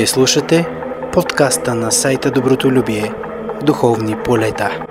[0.00, 0.66] Вие слушате
[1.12, 3.12] подкаста на сайта Добротолюбие
[3.66, 4.84] Духовни полета.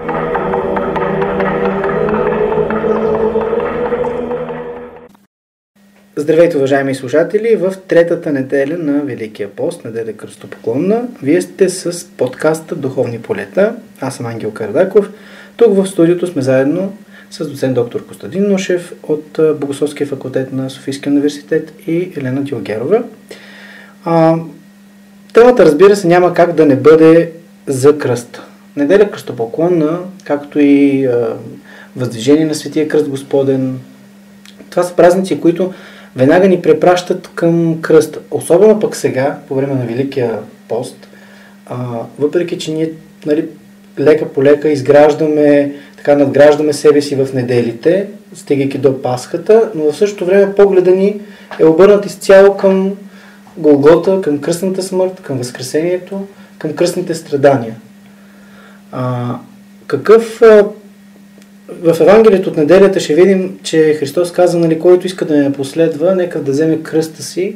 [6.15, 7.55] Здравейте, уважаеми слушатели!
[7.55, 13.75] В третата неделя на Великия пост, неделя Кръстопоклонна, вие сте с подкаста Духовни полета.
[14.01, 15.09] Аз съм Ангел Кардаков.
[15.57, 16.97] Тук в студиото сме заедно
[17.31, 23.03] с доцент доктор Костадин Ношев от Богословския факултет на Софийския университет и Елена Дилгерова.
[25.59, 27.31] Темата, разбира се, няма как да не бъде
[27.67, 28.41] за кръст.
[28.75, 31.35] Неделя кръстопоклонна, както и а,
[31.95, 33.79] въздвижение на Светия кръст Господен.
[34.69, 35.73] Това са празници, които
[36.15, 38.19] веднага ни препращат към кръста.
[38.31, 41.07] Особено пък сега, по време на Великия пост,
[41.65, 41.75] а,
[42.19, 42.91] въпреки че ние
[43.25, 43.45] нали,
[43.99, 49.97] лека по лека изграждаме, така надграждаме себе си в неделите, стигайки до Пасхата, но в
[49.97, 51.21] същото време погледа ни
[51.59, 52.95] е обърнат изцяло към
[53.59, 57.75] Голгота, към кръстната смърт, към Възкресението, към кръстните страдания.
[58.91, 59.35] А,
[59.87, 60.41] какъв
[61.81, 66.15] в Евангелието от неделята ще видим, че Христос каза, нали, който иска да ме последва,
[66.15, 67.55] нека да вземе кръста си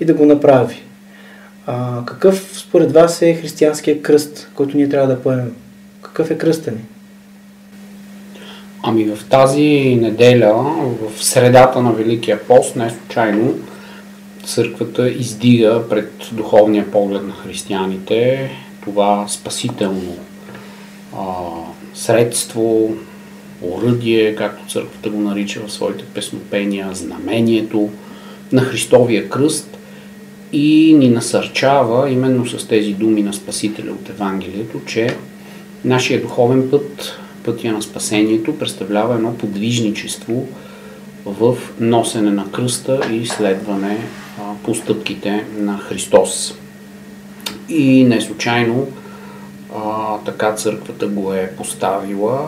[0.00, 0.82] и да го направи.
[1.66, 5.52] А, какъв според вас е християнския кръст, който ние трябва да поемем?
[6.02, 6.84] Какъв е кръста ни?
[8.82, 10.52] Ами в тази неделя,
[11.02, 13.54] в средата на Великия пост, не случайно,
[14.44, 18.50] църквата издига пред духовния поглед на християните
[18.84, 20.16] това спасително
[21.16, 21.22] а,
[21.94, 22.96] средство,
[23.62, 27.90] оръдие, както църквата го нарича в своите песнопения, знамението
[28.52, 29.78] на Христовия кръст
[30.52, 35.16] и ни насърчава именно с тези думи на Спасителя от Евангелието, че
[35.84, 40.48] нашия духовен път, пътя на спасението, представлява едно подвижничество
[41.24, 43.98] в носене на кръста и следване
[44.64, 46.54] по стъпките на Христос.
[47.68, 48.86] И не случайно
[49.76, 52.46] а, така църквата го е поставила,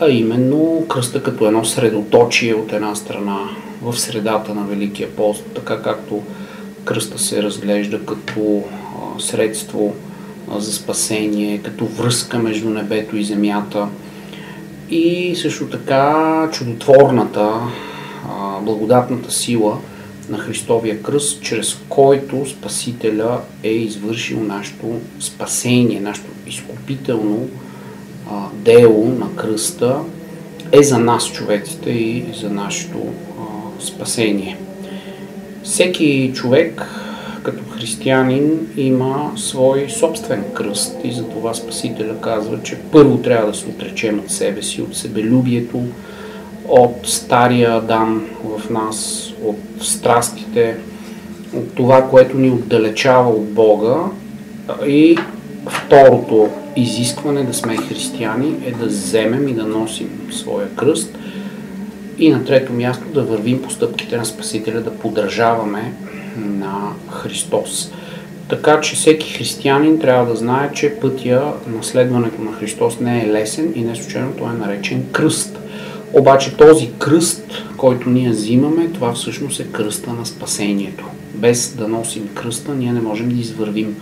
[0.00, 3.38] а именно кръста като едно средоточие от една страна
[3.82, 6.22] в средата на Великия пост, така както
[6.84, 9.94] кръста се разглежда като а, средство
[10.50, 13.88] а, за спасение, като връзка между небето и земята.
[14.90, 17.52] И също така чудотворната,
[18.28, 19.78] а, благодатната сила–
[20.32, 27.48] на Христовия кръст, чрез който Спасителя е извършил нашето спасение, нашето изкупително
[28.30, 29.98] а, дело на кръста
[30.72, 33.42] е за нас, човеците, и за нашето а,
[33.84, 34.58] спасение.
[35.62, 36.86] Всеки човек,
[37.42, 43.66] като християнин, има свой собствен кръст и затова Спасителя казва, че първо трябва да се
[43.66, 45.82] отречем от себе си, от себелюбието,
[46.68, 50.76] от стария Адам в нас, от страстите,
[51.54, 53.96] от това, което ни отдалечава от Бога.
[54.86, 55.18] И
[55.68, 61.18] второто изискване да сме християни е да вземем и да носим своя кръст.
[62.18, 65.92] И на трето място да вървим по стъпките на Спасителя, да поддържаваме
[66.36, 67.92] на Христос.
[68.48, 73.32] Така че всеки християнин трябва да знае, че пътя на следването на Христос не е
[73.32, 75.58] лесен и не случайно той е наречен кръст.
[76.14, 77.44] Обаче този кръст,
[77.76, 81.06] който ние взимаме, това всъщност е кръста на спасението.
[81.34, 83.96] Без да носим кръста, ние не можем да извървим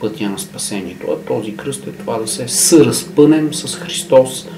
[0.00, 1.06] пътя на спасението.
[1.10, 4.48] А този кръст е това да се съразпънем с Христос,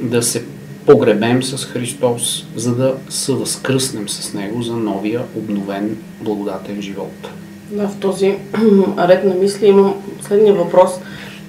[0.00, 0.44] да се
[0.86, 7.28] погребем с Христос, за да се възкръснем с Него за новия обновен благодатен живот.
[7.70, 8.36] Да, в този
[8.98, 9.94] ред на мисли имам
[10.26, 10.90] следния въпрос.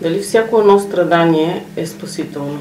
[0.02, 2.60] Дали всяко едно страдание е спасително?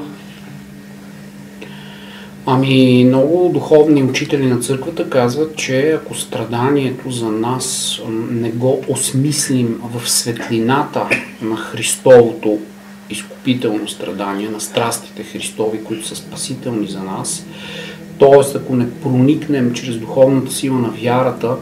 [2.45, 7.99] Ами, много духовни учители на църквата казват, че ако страданието за нас
[8.31, 11.09] не го осмислим в светлината
[11.41, 12.59] на Христовото
[13.09, 17.45] изкупително страдание, на страстите Христови, които са спасителни за нас,
[18.19, 18.57] т.е.
[18.57, 21.55] ако не проникнем чрез духовната сила на вярата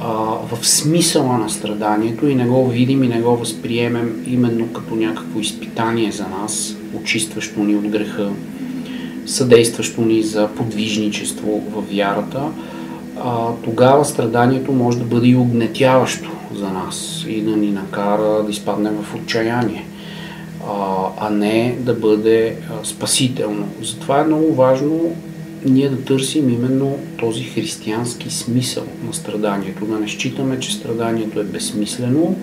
[0.00, 0.08] а,
[0.52, 5.40] в смисъла на страданието и не го видим и не го възприемем именно като някакво
[5.40, 8.30] изпитание за нас, очистващо ни от греха,
[9.28, 12.42] съдействащо ни за подвижничество в вярата,
[13.24, 18.50] а, тогава страданието може да бъде и огнетяващо за нас и да ни накара да
[18.50, 19.86] изпаднем в отчаяние,
[20.68, 23.68] а, а не да бъде спасително.
[23.82, 25.12] Затова е много важно
[25.64, 31.44] ние да търсим именно този християнски смисъл на страданието, да не считаме, че страданието е
[31.44, 32.36] безсмислено,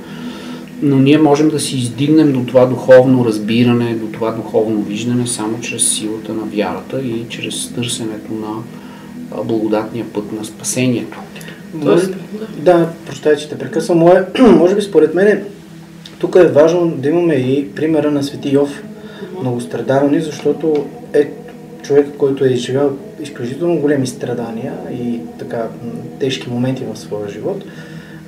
[0.81, 5.59] но ние можем да си издигнем до това духовно разбиране, до това духовно виждане само
[5.61, 11.17] чрез силата на вярата и чрез търсенето на благодатния път на спасението.
[11.73, 12.07] Може,
[12.57, 13.97] да, прощай, че те прекъсвам.
[13.97, 15.43] Мое, може би според мен
[16.19, 18.83] тук е важно да имаме и примера на Свети Йов,
[19.41, 21.29] многострадални, защото е
[21.83, 22.91] човек, който е изживял
[23.21, 25.67] изключително големи страдания и така
[26.19, 27.63] тежки моменти в своя живот.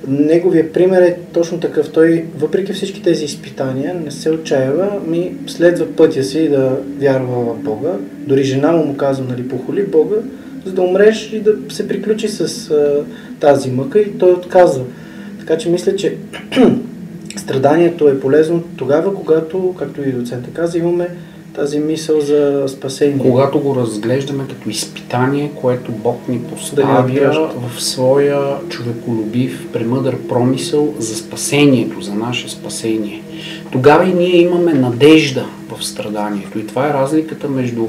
[0.06, 1.92] Неговия пример е точно такъв.
[1.92, 7.58] Той, въпреки всички тези изпитания, не се отчаява, ми следва пътя си да вярва в
[7.58, 7.92] Бога.
[8.26, 10.16] Дори жена му му казва, нали, похоли Бога,
[10.64, 13.04] за да умреш и да се приключи с а,
[13.40, 14.84] тази мъка и той отказва.
[15.38, 16.16] Така че мисля, че
[17.36, 21.08] страданието е полезно тогава, когато, както и доцента каза, имаме
[21.58, 23.18] тази мисъл за спасение.
[23.18, 30.94] Когато го разглеждаме като изпитание, което Бог ни поставя да в своя човеколюбив, премъдър промисъл
[30.98, 33.22] за спасението, за наше спасение.
[33.72, 36.58] Тогава и ние имаме надежда в страданието.
[36.58, 37.86] И това е разликата между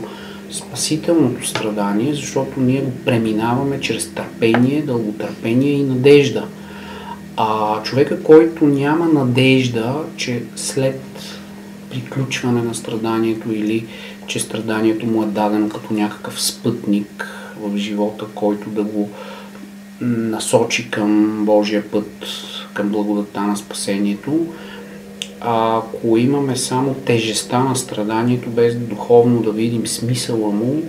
[0.52, 6.46] спасителното страдание, защото ние го преминаваме чрез търпение, дълготърпение и надежда.
[7.38, 11.02] А човека, който няма надежда, че след
[11.90, 13.88] приключване на страданието или
[14.28, 17.28] че страданието му е дадено като някакъв спътник
[17.62, 19.10] в живота, който да го
[20.02, 22.26] насочи към Божия път,
[22.74, 24.46] към благодата на спасението.
[25.42, 30.84] А ако имаме само тежеста на страданието, без духовно да видим смисъла му,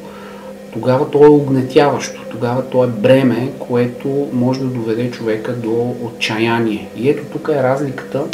[0.73, 6.88] тогава то е огнетяващо, тогава то е бреме, което може да доведе човека до отчаяние.
[6.96, 8.25] И ето тук е разликата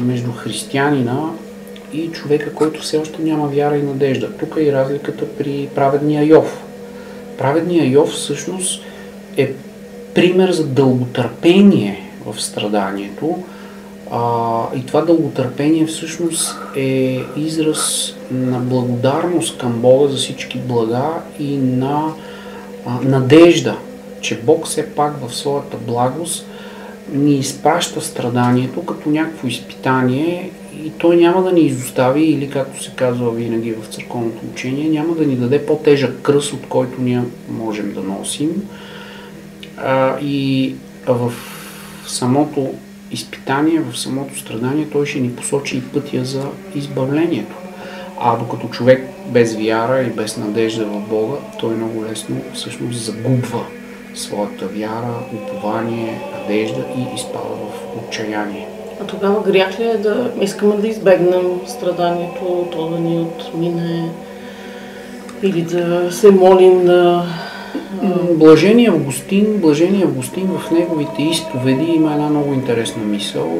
[0.00, 1.30] между християнина
[1.96, 4.32] и човека, който все още няма вяра и надежда.
[4.32, 6.64] Тук е и разликата при праведния Йов.
[7.38, 8.82] Праведния Йов всъщност
[9.36, 9.52] е
[10.14, 13.38] пример за дълготърпение в страданието.
[14.10, 21.08] А, и това дълготърпение всъщност е израз на благодарност към Бога за всички блага
[21.38, 22.12] и на
[22.86, 23.76] а, надежда,
[24.20, 26.46] че Бог все пак в своята благост
[27.12, 30.50] ни изпраща страданието като някакво изпитание
[30.86, 35.14] и той няма да ни изостави или, както се казва винаги в църковното учение, няма
[35.14, 38.68] да ни даде по-тежък кръст, от който ние можем да носим.
[39.76, 40.74] А, и
[41.06, 41.32] в
[42.06, 42.74] самото
[43.10, 46.44] изпитание, в самото страдание, той ще ни посочи и пътя за
[46.74, 47.56] избавлението.
[48.20, 53.66] А докато човек без вяра и без надежда в Бога, той много лесно всъщност загубва
[54.14, 58.75] своята вяра, упование, надежда и изпада в отчаяние.
[59.00, 64.10] А тогава грях ли е да искаме да избегнем страданието, то да ни отмине
[65.42, 67.24] или да се молим да...
[68.30, 73.58] Блажение Августин, Блажение Августин в неговите изповеди има една много интересна мисъл.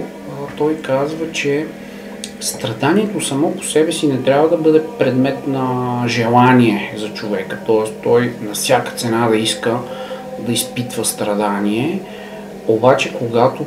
[0.59, 1.67] Той казва, че
[2.41, 8.03] страданието само по себе си не трябва да бъде предмет на желание за човека, т.е.
[8.03, 9.77] той на всяка цена да иска
[10.39, 12.00] да изпитва страдание,
[12.69, 13.65] обаче когато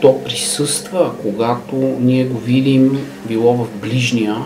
[0.00, 2.98] то присъства, когато ние го видим
[3.28, 4.36] било в ближния,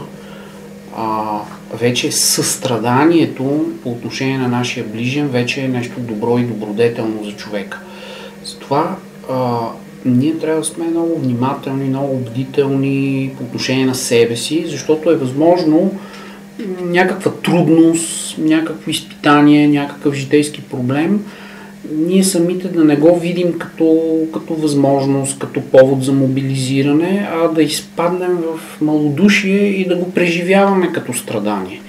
[0.97, 1.39] а,
[1.73, 7.81] вече състраданието по отношение на нашия ближен вече е нещо добро и добродетелно за човека.
[8.45, 8.97] Затова
[9.31, 9.59] а,
[10.05, 15.17] ние трябва да сме много внимателни, много бдителни по отношение на себе си, защото е
[15.17, 15.93] възможно
[16.81, 21.25] някаква трудност, някакво изпитание, някакъв житейски проблем–
[21.93, 27.63] ние самите да не го видим като, като възможност, като повод за мобилизиране, а да
[27.63, 31.81] изпаднем в малодушие и да го преживяваме като страдание.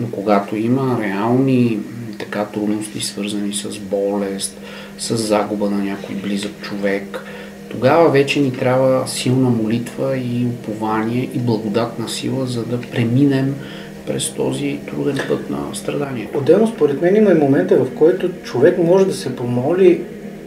[0.00, 1.78] Но когато има реални
[2.18, 4.60] така трудности, свързани с болест,
[4.98, 7.24] с загуба на някой близък човек,
[7.70, 13.54] тогава вече ни трябва силна молитва и упование и благодатна сила, за да преминем
[14.06, 16.38] през този труден път на страданието.
[16.38, 20.00] Отделно според мен има и момента, в който човек може да се помоли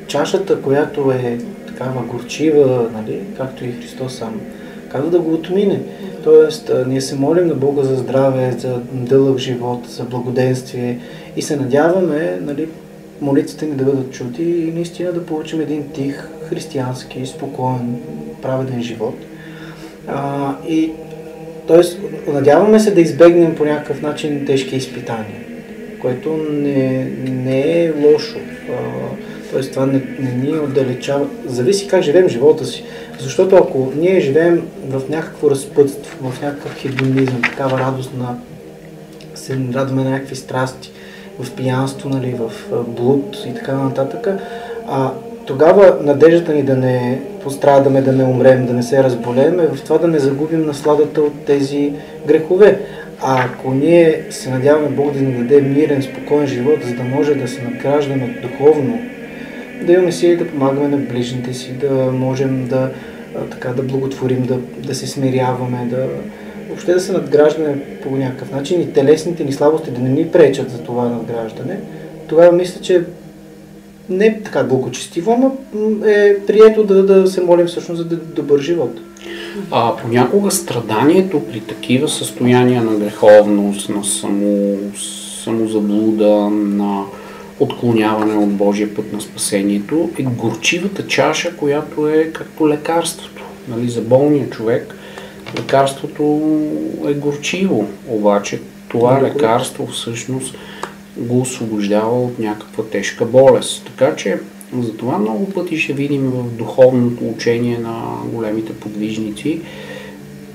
[0.08, 1.38] чашата, която е
[1.68, 4.42] такава горчива, нали, както и Христос сам
[4.92, 5.82] казва да го отмине.
[6.24, 11.00] Тоест, ние се молим на Бога за здраве, за дълъг живот, за благоденствие
[11.36, 12.68] и се надяваме нали,
[13.22, 17.96] молитвите ни да бъдат чути и наистина да получим един тих, християнски, спокоен,
[18.42, 19.16] праведен живот.
[20.08, 20.92] А, и
[21.70, 25.42] Тоест, надяваме се да избегнем по някакъв начин тежки изпитания,
[26.02, 28.38] което не, не е лошо.
[29.52, 31.28] Тоест, това не, не ни отдалечава.
[31.46, 32.84] Зависи как живеем живота си.
[33.20, 38.38] Защото ако ние живеем в някакво разпътство, в някакъв хедонизъм, такава радост на
[39.36, 40.92] се радваме на някакви страсти,
[41.40, 42.52] в пиянство, нали, в
[42.88, 44.28] блуд и така нататък,
[44.88, 45.12] а
[45.50, 49.84] тогава надеждата ни да не пострадаме, да не умрем, да не се разболеем е в
[49.84, 51.94] това да не загубим насладата от тези
[52.28, 52.80] грехове.
[53.22, 57.36] А ако ние се надяваме Бог да ни даде мирен, спокоен живот, за да може
[57.36, 59.00] да се надграждаме духовно,
[59.82, 62.92] да имаме сили да помагаме на ближните си, да можем да,
[63.52, 66.08] така, да благотворим, да, да се смиряваме, да
[66.68, 70.72] въобще да се надграждаме по някакъв начин и телесните ни слабости да не ни пречат
[70.72, 71.80] за това надграждане,
[72.28, 73.04] тогава мисля, че
[74.10, 79.00] не така благочестиво, но е прието да, да се молим всъщност за добър живот.
[79.72, 84.78] А, понякога страданието при такива състояния на греховност, на само,
[85.44, 87.04] самозаблуда, на
[87.60, 93.44] отклоняване от Божия път на спасението е горчивата чаша, която е като лекарството.
[93.68, 94.96] Нали, за болния човек
[95.58, 96.42] лекарството
[97.08, 100.56] е горчиво, обаче това лекарство всъщност
[101.18, 103.84] го освобождава от някаква тежка болест.
[103.86, 104.40] Така че
[104.80, 109.62] затова много пъти ще видим в духовното учение на големите подвижници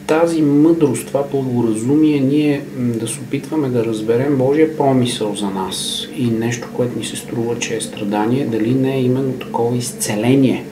[0.07, 6.27] тази мъдрост, това благоразумие, ние да се опитваме да разберем Божия промисъл за нас и
[6.27, 10.65] нещо, което ни се струва, че е страдание, дали не е именно такова изцеление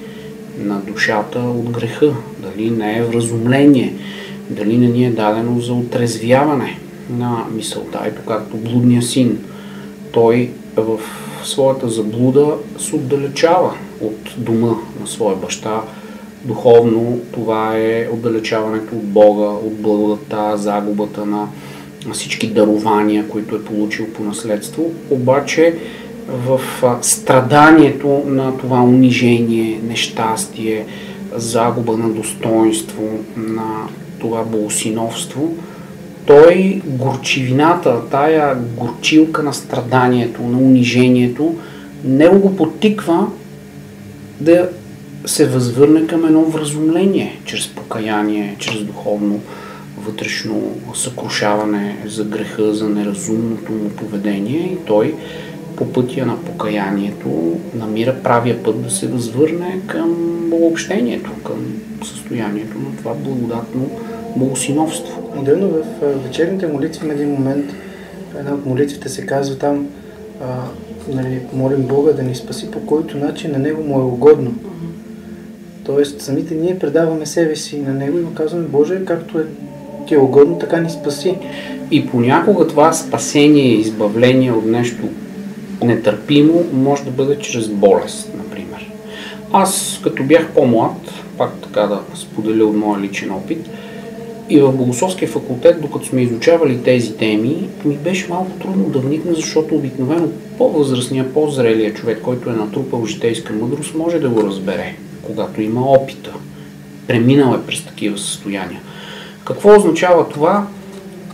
[0.58, 3.94] на душата от греха, дали не е вразумление,
[4.50, 6.78] дали не ни е дадено за отрезвяване
[7.10, 8.00] на мисълта.
[8.04, 9.38] Ето както блудния син,
[10.12, 11.00] той в
[11.44, 15.82] своята заблуда се отдалечава от дома на своя баща.
[16.44, 21.48] Духовно това е отдалечаването от Бога, от благодата, загубата на
[22.12, 24.90] всички дарования, които е получил по наследство.
[25.10, 25.74] Обаче
[26.28, 26.60] в
[27.02, 30.86] страданието на това унижение, нещастие,
[31.34, 33.02] загуба на достоинство,
[33.36, 33.88] на
[34.20, 35.54] това богосиновство,
[36.26, 41.54] той горчивината, тая горчилка на страданието, на унижението,
[42.04, 43.26] него го потиква
[44.40, 44.68] да
[45.26, 49.40] се възвърне към едно вразумление, чрез покаяние, чрез духовно
[49.98, 54.72] вътрешно съкрушаване за греха, за неразумното му поведение.
[54.72, 55.14] И той
[55.76, 60.10] по пътя на покаянието намира правия път да се възвърне към
[60.52, 61.56] обобщението, към
[62.04, 63.90] състоянието на това благодатно
[64.36, 65.22] богосиновство.
[65.38, 65.82] Отделно в
[66.24, 67.72] вечерните молитви на един момент,
[68.38, 69.86] една от молитвите се казва там,
[70.42, 70.46] а,
[71.08, 74.54] нали, молим Бога да ни спаси по който начин на Него му е угодно.
[75.84, 79.44] Тоест, самите ние предаваме себе си на Него и му казваме, Боже, както е
[80.06, 81.34] ти е угодно, така ни спаси.
[81.90, 85.02] И понякога това спасение и избавление от нещо
[85.82, 88.92] нетърпимо може да бъде чрез болест, например.
[89.52, 90.96] Аз, като бях по-млад,
[91.38, 93.70] пак така да споделя от моя личен опит,
[94.52, 99.34] и в Богословския факултет, докато сме изучавали тези теми, ми беше малко трудно да вникна,
[99.34, 100.28] защото обикновено
[100.58, 106.32] по-възрастния, по-зрелия човек, който е натрупал житейска мъдрост, може да го разбере, когато има опита.
[107.06, 108.80] Преминал е през такива състояния.
[109.44, 110.66] Какво означава това?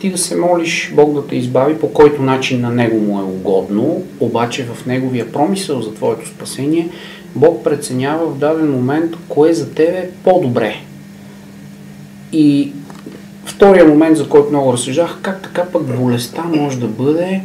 [0.00, 3.22] Ти да се молиш Бог да те избави по който начин на Него му е
[3.22, 6.88] угодно, обаче в Неговия промисъл за твоето спасение,
[7.34, 10.74] Бог преценява в даден момент кое за тебе е по-добре.
[12.32, 12.72] И
[13.48, 17.40] Втория момент, за който много разсъждах, как така пък болестта може да бъде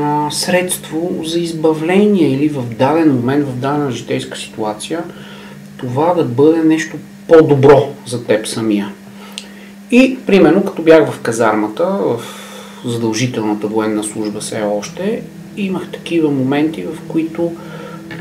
[0.00, 5.00] а, средство за избавление или в даден момент, в дадена житейска ситуация,
[5.76, 6.96] това да бъде нещо
[7.28, 8.92] по-добро за теб самия.
[9.90, 12.20] И, примерно, като бях в казармата, в
[12.84, 15.22] задължителната военна служба все още,
[15.56, 17.52] имах такива моменти, в които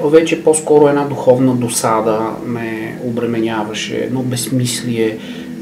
[0.04, 5.18] вече по-скоро една духовна досада ме обременяваше, едно безсмислие,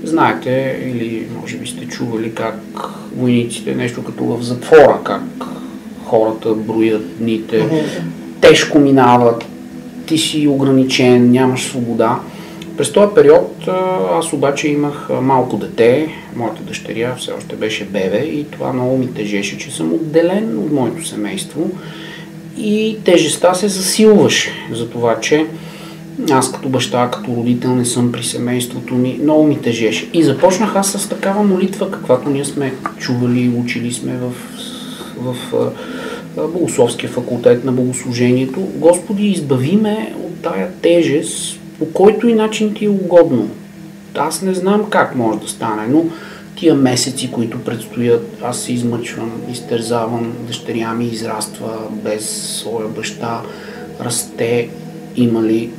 [0.05, 2.59] Знаете, или може би сте чували как
[3.15, 5.23] войниците, нещо като в затвора, как
[6.05, 7.85] хората броят дните,
[8.41, 9.45] тежко минават,
[10.05, 12.19] ти си ограничен, нямаш свобода.
[12.77, 13.67] През този период
[14.13, 19.13] аз обаче имах малко дете, моята дъщеря все още беше бебе и това много ми
[19.13, 21.69] тежеше, че съм отделен от моето семейство
[22.57, 25.45] и тежестта се засилваше за това, че
[26.31, 30.09] аз като баща, като родител не съм при семейството ми, много ми тежеше.
[30.13, 34.33] И започнах аз с такава молитва, каквато ние сме чували, учили сме в,
[35.17, 35.35] в,
[36.37, 38.59] Богословския факултет на богослужението.
[38.75, 43.49] Господи, избави ме от тая тежест, по който и начин ти е угодно.
[44.15, 46.05] Аз не знам как може да стане, но
[46.55, 52.29] тия месеци, които предстоят, аз се измъчвам, изтерзавам, дъщеря ми израства без
[52.59, 53.41] своя баща,
[54.01, 54.69] расте,
[55.15, 55.69] има ли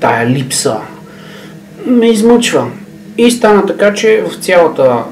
[0.00, 0.76] тая липса
[1.86, 2.70] ме измъчва.
[3.18, 5.04] И стана така, че в цялата а,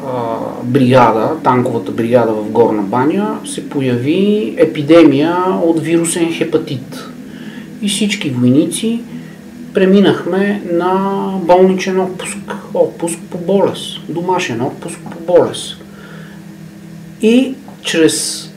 [0.64, 7.04] бригада, танковата бригада в Горна баня, се появи епидемия от вирусен хепатит.
[7.82, 9.00] И всички войници
[9.74, 12.38] преминахме на болничен отпуск.
[12.74, 14.00] Отпуск по болест.
[14.08, 15.76] Домашен отпуск по болест.
[17.22, 18.48] И чрез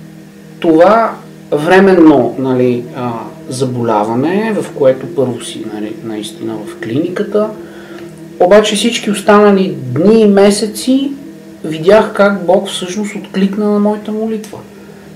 [0.60, 1.16] това
[1.52, 2.84] временно нали,
[3.52, 7.50] заболяване, в което първо си нали, наистина в клиниката.
[8.40, 11.12] Обаче всички останали дни и месеци
[11.64, 14.58] видях как Бог всъщност откликна на моята молитва.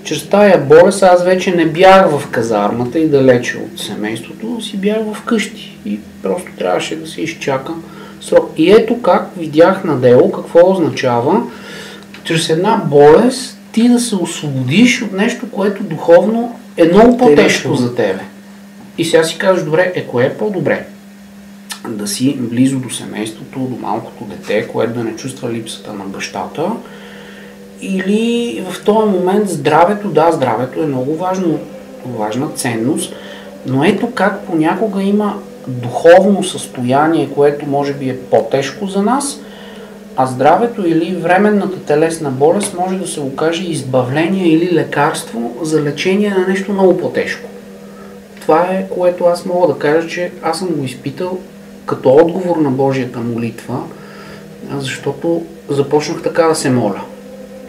[0.03, 4.97] Чрез тая болест аз вече не бях в казармата и далече от семейството, си бях
[5.13, 7.83] в къщи и просто трябваше да се изчакам
[8.21, 8.51] срок.
[8.57, 11.43] И ето как видях на дело какво означава
[12.23, 17.95] чрез една болест ти да се освободиш от нещо, което духовно е много по-тежко за
[17.95, 18.21] тебе.
[18.97, 20.85] И сега си кажеш, добре, е кое е по-добре?
[21.87, 26.71] Да си близо до семейството, до малкото дете, което да не чувства липсата на бащата,
[27.81, 31.59] или в този момент здравето, да, здравето е много важно,
[32.05, 33.13] важна ценност,
[33.65, 39.39] но ето как понякога има духовно състояние, което може би е по-тежко за нас,
[40.17, 46.29] а здравето или временната телесна болест може да се окаже избавление или лекарство за лечение
[46.29, 47.49] на нещо много по-тежко.
[48.41, 51.39] Това е което аз мога да кажа, че аз съм го изпитал
[51.85, 53.83] като отговор на Божията молитва,
[54.71, 57.01] защото започнах така да се моля.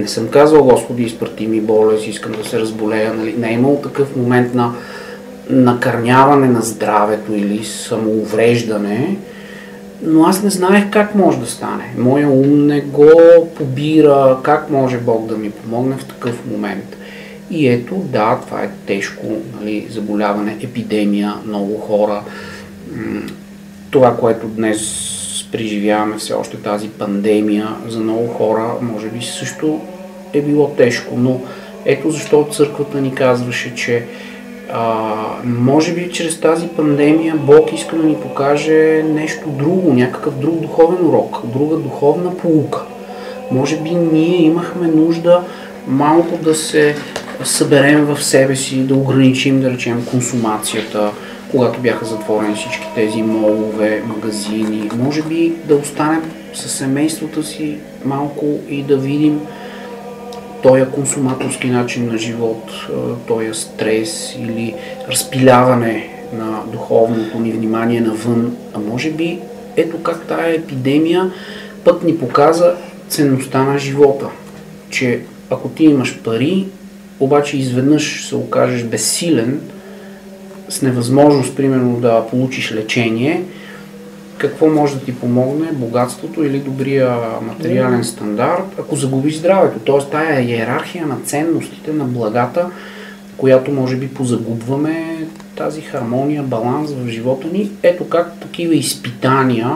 [0.01, 3.15] Не съм казал, Господи, изпрати ми болест, искам да се разболея.
[3.15, 3.35] Нали?
[3.39, 4.73] Не е имало такъв момент на
[5.51, 9.17] накърняване на здравето или самоувреждане,
[10.03, 11.95] но аз не знаех как може да стане.
[11.99, 13.11] Моя ум не го
[13.57, 16.97] побира, как може Бог да ми помогне в такъв момент.
[17.51, 19.27] И ето, да, това е тежко
[19.61, 22.23] нали, заболяване, епидемия, много хора.
[23.91, 25.13] Това, което днес
[25.53, 29.81] преживяваме все още тази пандемия, за много хора може би също
[30.33, 31.41] е било тежко, но
[31.85, 34.05] ето защо църквата ни казваше, че
[34.73, 40.61] а, може би чрез тази пандемия Бог иска да ни покаже нещо друго, някакъв друг
[40.61, 42.83] духовен урок, друга духовна полука.
[43.51, 45.43] Може би ние имахме нужда
[45.87, 46.97] малко да се
[47.45, 51.11] съберем в себе си, да ограничим, да речем, консумацията,
[51.51, 54.91] когато бяха затворени всички тези молове, магазини.
[54.99, 56.23] Може би да останем
[56.55, 59.41] със семейството си малко и да видим
[60.63, 62.71] този консуматорски начин на живот,
[63.27, 64.75] този стрес или
[65.09, 68.57] разпиляване на духовното ни внимание навън.
[68.75, 69.39] А може би
[69.77, 71.31] ето как тая епидемия
[71.85, 72.75] пък ни показа
[73.09, 74.27] ценността на живота.
[74.91, 76.67] Че ако ти имаш пари,
[77.21, 79.61] обаче изведнъж се окажеш безсилен,
[80.69, 83.43] с невъзможност, примерно, да получиш лечение,
[84.39, 89.79] какво може да ти помогне богатството или добрия материален стандарт, ако загубиш здравето.
[89.85, 92.71] Тоест тая иерархия на ценностите, на благата,
[93.37, 97.71] която може би позагубваме тази хармония, баланс в живота ни.
[97.83, 99.71] Ето как такива изпитания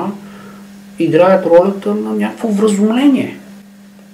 [0.98, 3.38] играят ролята на някакво вразумление.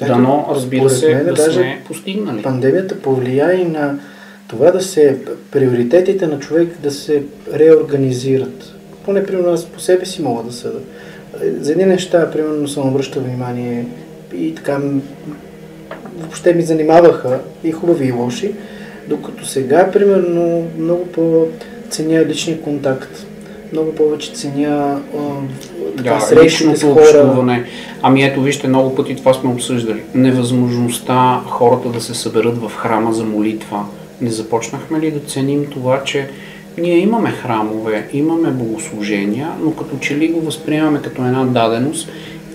[0.01, 2.43] Ето, Дано, разбира се, мен, да сме постигнали.
[2.43, 3.99] Пандемията повлия и на
[4.49, 5.19] това да се,
[5.51, 7.23] приоритетите на човек да се
[7.55, 8.76] реорганизират
[9.07, 10.79] поне примерно аз по себе си мога да съда.
[11.61, 13.87] За едни неща, примерно, съм обръщал внимание
[14.35, 14.81] и така
[16.19, 18.53] въобще ми занимаваха и хубави и лоши,
[19.09, 23.27] докато сега, примерно, много по-ценя личния контакт,
[23.73, 25.01] много повече ценя
[25.97, 27.01] така, да, срещите с хора.
[27.01, 27.65] Общуване.
[28.03, 30.03] Ами ето, вижте, много пъти това сме обсъждали.
[30.15, 33.85] Невъзможността хората да се съберат в храма за молитва.
[34.21, 36.29] Не започнахме ли да ценим това, че
[36.79, 42.09] ние имаме храмове, имаме богослужения, но като че ли го възприемаме като една даденост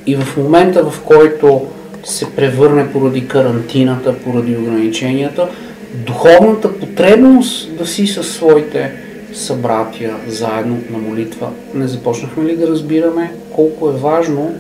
[0.06, 1.62] и в момента, в който
[2.04, 5.50] се превърне поради карантината, поради ограниченията,
[5.94, 8.92] духовната потребност да си със своите
[9.34, 11.50] събратия заедно на молитва.
[11.74, 14.54] Не започнахме ли да разбираме колко е важно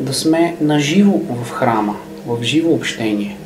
[0.00, 3.36] да сме наживо в храма, в живо общение?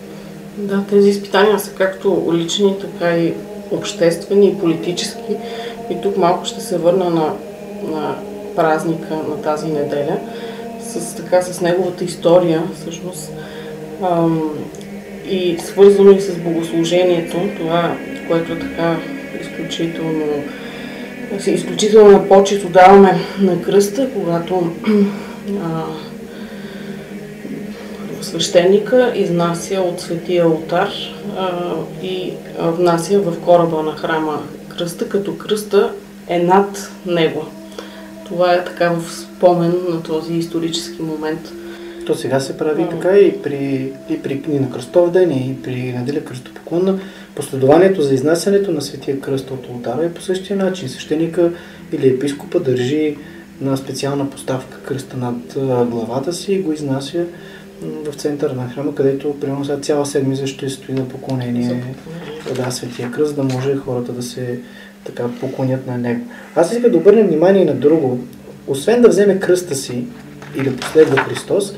[0.56, 3.32] Да, тези изпитания са както лични, така и
[3.72, 5.36] обществени и политически.
[5.90, 7.34] И тук малко ще се върна на,
[7.90, 8.16] на
[8.56, 10.18] празника на тази неделя,
[10.80, 13.32] с, така, с неговата история, всъщност,
[14.02, 14.50] ам,
[15.30, 17.96] и свързано и с богослужението, това,
[18.28, 18.96] което така
[19.40, 20.24] изключително
[21.46, 24.72] изключително на почет отдаваме на кръста, когато
[25.64, 25.84] а,
[28.22, 30.90] свещеника изнася от светия алтар
[32.02, 35.92] и внася в кораба на храма кръста, като кръста
[36.28, 37.44] е над него.
[38.26, 41.52] Това е така в спомен на този исторически момент.
[42.06, 45.74] То сега се прави така и при, и при и на кръстов ден, и при
[45.74, 46.98] неделя кръстопоклонна.
[47.34, 50.88] Последованието за изнасянето на светия кръст от алтара е по същия начин.
[50.88, 51.52] Свещеника
[51.92, 53.16] или епископа държи
[53.60, 55.54] на специална поставка кръста над
[55.90, 57.24] главата си и го изнася
[57.82, 61.84] в центъра на храма, където примерно сега цяла седмица ще стои на поклонение
[62.56, 64.58] да, Светия кръст, да може хората да се
[65.04, 66.26] така поклонят на него.
[66.56, 68.20] Аз иска да обърнем внимание на друго.
[68.66, 70.04] Освен да вземе кръста си
[70.56, 71.74] и да последва Христос,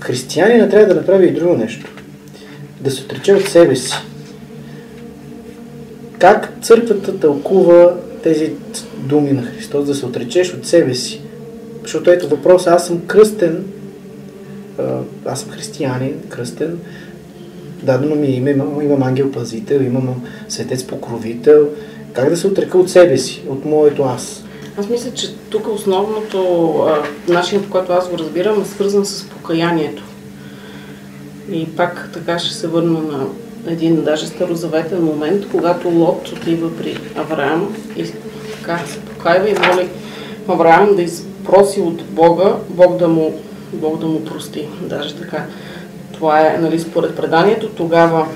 [0.00, 1.86] християнина трябва да направи и друго нещо.
[2.80, 3.94] Да се отрече от себе си.
[6.18, 8.52] Как църквата тълкува тези
[8.98, 11.20] думи на Христос, да се отречеш от себе си?
[11.82, 13.64] Защото ето въпрос, аз съм кръстен,
[15.26, 16.78] аз съм християнин, кръстен,
[17.82, 21.68] дадено ми име, имам, имам ангел пазител, имам светец покровител.
[22.12, 24.44] Как да се отрека от себе си, от моето аз?
[24.76, 26.86] Аз мисля, че тук основното,
[27.28, 30.02] начинът по който аз го разбирам, е свързан с покаянието.
[31.52, 33.26] И пак така ще се върна на
[33.66, 38.04] един даже старозаветен момент, когато Лот отива при Авраам и
[38.60, 39.88] така се покайва и моли
[40.48, 43.40] Авраам да изпроси от Бога, Бог да му,
[43.72, 44.68] Бог да му прости.
[44.82, 45.46] Даже така.
[46.12, 47.68] Това е, нали, според преданието.
[47.68, 48.26] Тогава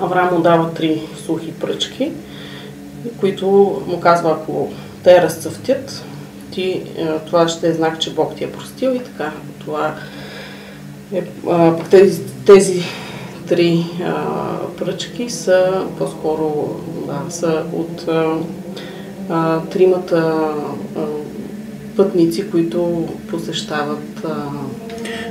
[0.00, 2.12] Авраам му дава три сухи пръчки,
[3.20, 3.46] които
[3.86, 4.72] му казва, ако
[5.04, 6.04] те разцъфтят,
[6.50, 9.32] ти, е, това ще е знак, че Бог ти е простил и така.
[9.60, 9.94] Това
[11.14, 11.24] е,
[11.90, 12.82] тези, тези
[13.48, 14.24] три а,
[14.78, 18.08] пръчки са по-скоро да, са от
[19.30, 20.40] а, тримата
[20.96, 21.00] а,
[21.96, 24.34] пътници, които посещават а,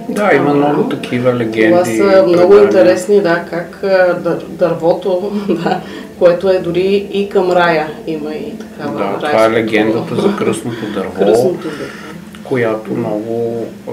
[0.10, 1.72] да, има много такива легенди.
[1.72, 3.80] Това са много интересни, да, как
[4.24, 5.32] дър, дървото,
[5.64, 5.82] да,
[6.20, 10.86] което е дори и към рая има и такава Да, това е легендата за кръсното
[10.94, 11.92] дърво, кръсното дърво.
[12.44, 13.92] която много а,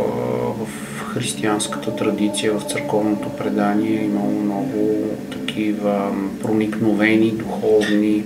[0.64, 0.66] в
[1.14, 4.96] християнската традиция, в църковното предание е имало много
[5.30, 6.10] такива
[6.42, 8.24] проникновени духовни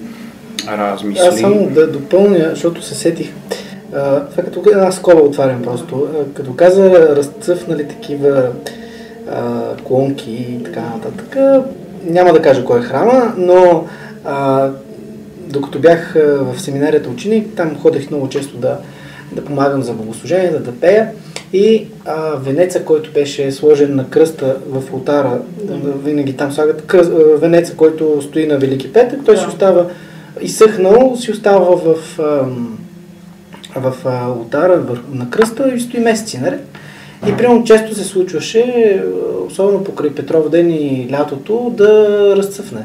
[0.69, 1.27] размисли.
[1.27, 3.33] Аз само да допълня, защото се сетих.
[3.93, 6.09] Това като една скоба отварям просто.
[6.35, 8.49] Като каза разцъфнали такива
[9.31, 11.37] а, клонки и така нататък,
[12.05, 13.87] няма да кажа кой е храма, но
[14.25, 14.69] а,
[15.49, 18.79] докато бях в семинарията ученик, там ходех много често да,
[19.33, 21.11] да помагам за богослужение, да, да пея.
[21.53, 25.75] И а, венеца, който беше сложен на кръста в алтара, да.
[25.93, 29.41] винаги там слагат кръст, венеца, който стои на Велики Петък, той да.
[29.41, 29.87] си остава
[30.41, 31.97] изсъхнал, си остава в,
[33.77, 34.83] в алтара
[35.13, 36.69] на кръста и стои месеци наред.
[37.29, 39.03] И примерно често се случваше,
[39.47, 42.81] особено покрай Петров ден и лятото, да разцъфне.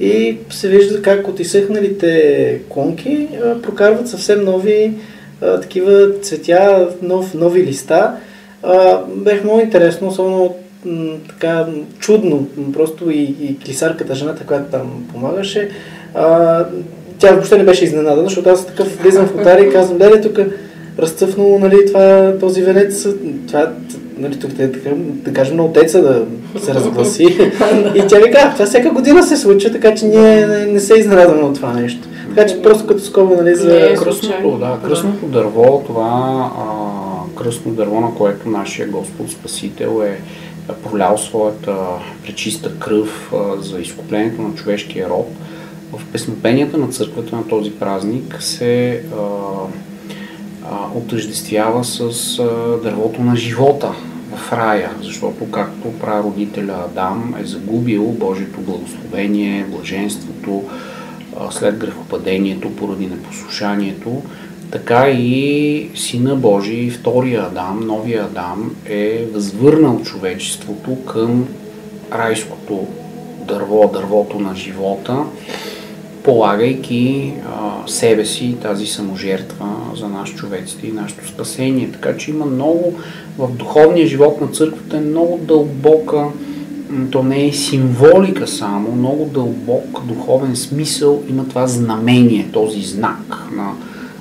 [0.00, 3.28] И се вижда как от изсъхналите клонки
[3.62, 4.94] прокарват съвсем нови
[5.42, 8.16] а, такива цветя, нов, нови листа.
[8.62, 10.54] А, беше много интересно, особено
[10.84, 11.66] м, така
[11.98, 15.70] чудно, просто и, и клисарката, жената, която там помагаше,
[16.14, 16.64] а,
[17.20, 20.38] тя въобще не беше изненадана, защото аз такъв влизам в отария и казвам, дай тук
[20.98, 23.06] разцъфнало нали, това, този венец,
[23.46, 23.72] това,
[24.18, 26.24] нали, тук да, да кажем на отеца да
[26.60, 27.24] се разгласи.
[27.94, 30.94] и тя ви казва, това всяка година се случва, така че ние не, не се
[30.94, 32.08] изненадаме от това нещо.
[32.34, 33.68] Така че просто като скоба, нали, за...
[33.68, 40.20] Не, кръсното, да, кръсното дърво, това а, кръсно дърво, на което нашия Господ Спасител е
[40.90, 41.76] пролял своята
[42.24, 45.28] пречиста кръв а, за изкуплението на човешкия род.
[45.92, 49.16] В песнопенията на църквата на този празник се а,
[50.64, 52.00] а, отъждествява с
[52.38, 52.44] а,
[52.82, 53.92] дървото на живота
[54.36, 60.62] в рая, защото както прародителя Адам е загубил Божието благословение, блаженството,
[61.50, 64.22] след грехопадението поради непослушанието,
[64.70, 71.48] така и Сина Божий, втория Адам, новия Адам, е възвърнал човечеството към
[72.12, 72.86] райското
[73.48, 75.24] дърво, дървото на живота,
[76.24, 81.92] полагайки а, себе си тази саможертва за наш човеците и нашето спасение.
[81.92, 82.98] Така че има много
[83.38, 86.26] в духовния живот на църквата е много дълбока
[87.10, 93.72] то не е символика само, много дълбок духовен смисъл има това знамение, този знак на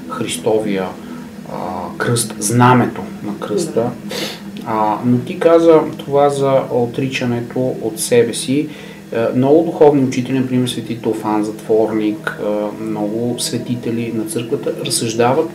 [0.09, 0.88] Христовия
[1.51, 1.57] а,
[1.97, 3.89] кръст, знамето на кръста.
[4.65, 8.67] А, но ти каза това за отричането от себе си.
[9.35, 12.39] Много духовни учители, например свети Тофан, затворник,
[12.81, 15.49] много светители на църквата разсъждават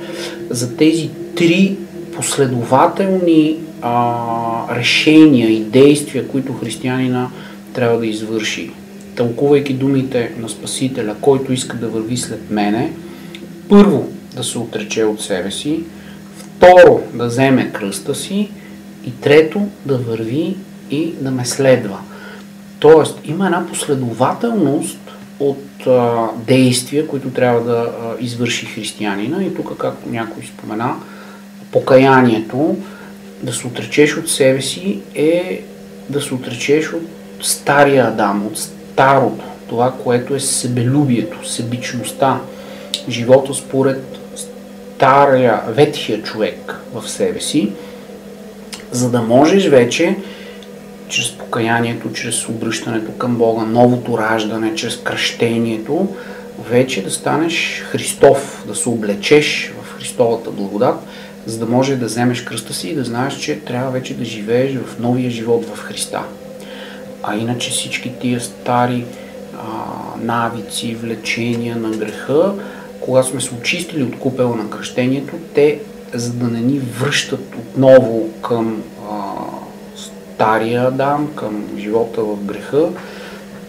[0.51, 1.77] за тези три
[2.17, 7.31] последователни а, решения и действия, които християнина
[7.75, 8.71] трябва да извърши.
[9.17, 12.93] Тълкувайки думите на Спасителя, който иска да върви след мене,
[13.69, 15.81] първо да се отрече от себе си,
[16.37, 18.51] второ да вземе кръста си
[19.07, 20.57] и трето да върви
[20.91, 21.99] и да ме следва.
[22.85, 24.99] Тоест, има една последователност
[25.41, 29.45] от а, действия, които трябва да а, извърши християнина.
[29.45, 30.95] И тук, както някой спомена,
[31.73, 32.77] покаянието,
[33.43, 35.63] да се отречеш от себе си е
[36.09, 37.03] да се отречеш от
[37.43, 42.41] стария Адам, от старото, това, което е себелюбието, себичността,
[43.09, 44.19] живота според
[44.97, 47.73] стария, ветхия човек в себе си,
[48.93, 50.17] за да можеш вече
[51.15, 56.09] чрез покаянието, чрез обръщането към Бога, новото раждане, чрез кръщението,
[56.71, 60.97] вече да станеш Христов, да се облечеш в Христовата благодат,
[61.47, 64.77] за да може да вземеш кръста си и да знаеш, че трябва вече да живееш
[64.77, 66.23] в новия живот в Христа.
[67.23, 69.05] А иначе всички тия стари
[69.55, 69.59] а,
[70.21, 72.55] навици, влечения на греха,
[73.01, 75.81] когато сме се очистили от купела на кръщението, те,
[76.15, 78.83] за да не ни връщат отново към
[80.35, 82.89] стария Адам, към живота в греха,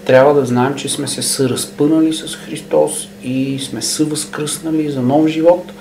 [0.06, 5.72] трябва да знаем, че сме се съразпънали с Христос и сме съвъзкръснали за нов живот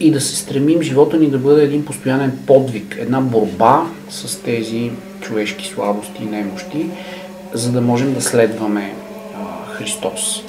[0.00, 4.90] и да се стремим живота ни да бъде един постоянен подвиг, една борба с тези
[5.20, 6.86] човешки слабости и немощи,
[7.52, 8.94] за да можем да следваме
[9.34, 10.42] а, Христос.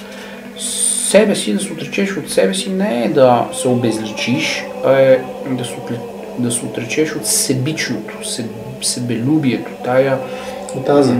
[1.10, 5.20] Себе си, да се отречеш от себе си, не е да се обезличиш, а е
[5.50, 5.76] да се,
[6.40, 8.46] да отречеш от себичното, себ,
[8.82, 10.18] себелюбието, тая
[10.76, 11.16] от аза.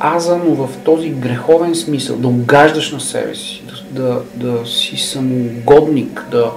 [0.00, 4.96] аза, но в този греховен смисъл, да угаждаш на себе си, да, да, да си
[4.96, 6.50] самоугодник, да,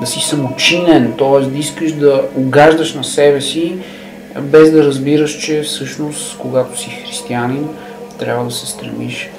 [0.00, 1.40] да си самочинен, т.е.
[1.40, 3.76] да искаш да угаждаш на себе си,
[4.40, 7.68] без да разбираш, че всъщност, когато си християнин,
[8.18, 9.30] трябва да се стремиш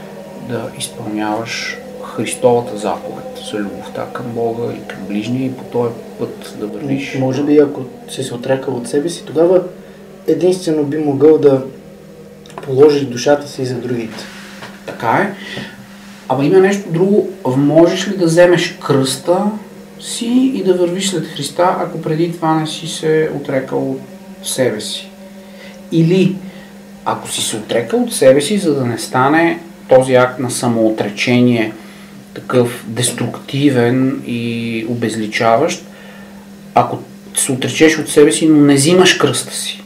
[0.49, 6.55] да изпълняваш Христовата заповед за любовта към Бога и към ближния и по този път
[6.59, 7.15] да вървиш.
[7.19, 9.63] Може би, ако си се отрекал от себе си, тогава
[10.29, 11.63] единствено би могъл да
[12.61, 14.17] положиш душата си за другите.
[14.85, 15.33] Така е.
[16.29, 17.29] Ама има нещо друго.
[17.57, 19.51] Можеш ли да вземеш кръста
[19.99, 24.01] си и да вървиш след Христа, ако преди това не си се отрекал от
[24.43, 25.09] себе си?
[25.91, 26.35] Или
[27.05, 31.73] ако си се отрекал от себе си, за да не стане този акт на самоотречение
[32.33, 35.85] такъв деструктивен и обезличаващ,
[36.75, 36.99] ако
[37.35, 39.83] се отречеш от себе си, но не взимаш кръста си,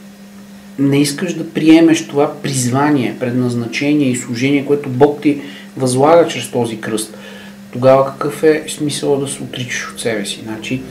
[0.79, 5.41] не искаш да приемеш това призвание, предназначение и служение, което Бог ти
[5.77, 7.17] възлага чрез този кръст,
[7.71, 10.41] тогава какъв е смисъл да се отричаш от себе си?
[10.43, 10.81] Значи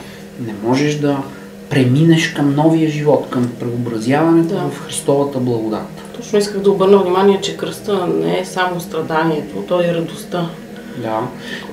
[0.47, 1.23] не можеш да
[1.71, 4.61] преминеш към новия живот, към преобразяването да.
[4.61, 5.89] в Христовата благодат.
[6.17, 10.51] Точно исках да обърна внимание, че кръста не е само страданието, то е радостта.
[11.03, 11.21] Да.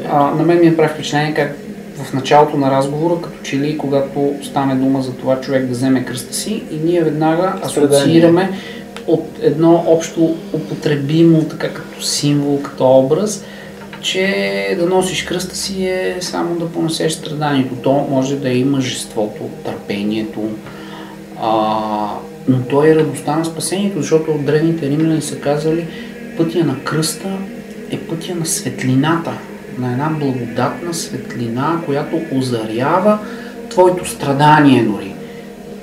[0.10, 1.58] А, на мен ми е прави впечатление как
[2.04, 6.06] в началото на разговора, като че ли когато стане дума за това човек да вземе
[6.06, 8.52] кръста си и ние веднага асоциираме
[9.08, 13.44] от едно общо употребимо, така като символ, като образ,
[14.02, 17.76] че да носиш кръста си е само да понесеш страданието.
[17.76, 20.50] То може да е и мъжеството, търпението,
[21.42, 21.70] а,
[22.48, 25.88] но то е радостта на спасението, защото от древните римляни са казали
[26.38, 27.38] пътя на кръста
[27.92, 29.32] е пътя на светлината,
[29.80, 33.20] на една благодатна светлина, която озарява
[33.70, 35.14] твоето страдание дори.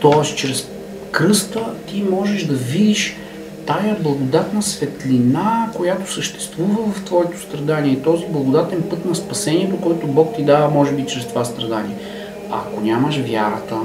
[0.01, 0.69] Тоест, чрез
[1.11, 3.17] кръста ти можеш да видиш
[3.67, 7.93] тая благодатна светлина, която съществува в твоето страдание.
[7.93, 11.97] И този благодатен път на спасението, който Бог ти дава, може би чрез това страдание.
[12.51, 13.77] А ако нямаш вярата,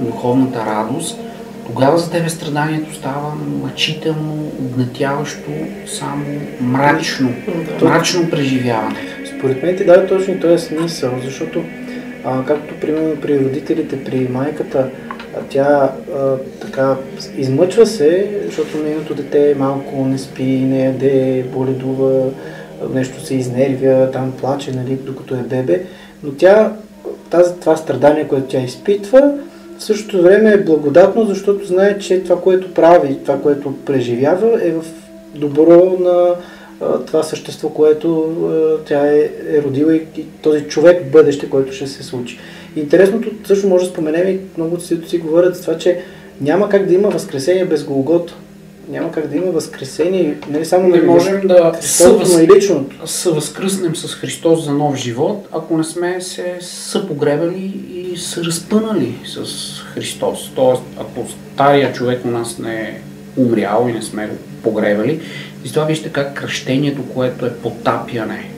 [0.00, 1.18] духовната радост,
[1.66, 5.50] тогава за тебе страданието става мъчително, огнетяващо,
[5.98, 6.24] само
[6.60, 7.34] мрачно,
[7.82, 9.15] мрачно преживяване.
[9.38, 11.62] Според мен ти дава точно и този смисъл, защото
[12.24, 14.88] а, както примерно при родителите, при майката,
[15.36, 16.96] а тя а, така
[17.36, 22.30] измъчва се, защото нейното дете малко не спи, не яде, боледува,
[22.94, 25.82] нещо се изнервя, там плаче, нали, докато е бебе,
[26.22, 26.72] но тя
[27.30, 29.32] тази, това страдание, което тя изпитва,
[29.78, 34.70] в същото време е благодатно, защото знае, че това, което прави, това, което преживява, е
[34.70, 34.84] в
[35.34, 36.34] добро на
[37.06, 38.34] това същество, което
[38.86, 42.38] тя е, е родила и, и този човек бъдеще, който ще се случи.
[42.76, 46.02] Интересното също може да споменем и много от си говорят за това, че
[46.40, 48.34] няма как да има възкресение без Голгота.
[48.88, 52.38] Няма как да има възкресение, не само не можем да съвъз...
[52.38, 53.06] и личното.
[53.06, 59.44] съвъзкръснем с Христос за нов живот, ако не сме се съпогребали и се разпънали с
[59.94, 60.52] Христос.
[60.54, 63.00] Тоест, ако стария човек у нас не е
[63.36, 65.20] умрял и не сме го погребали,
[65.64, 68.50] и това вижте как кръщението, което е потапяне,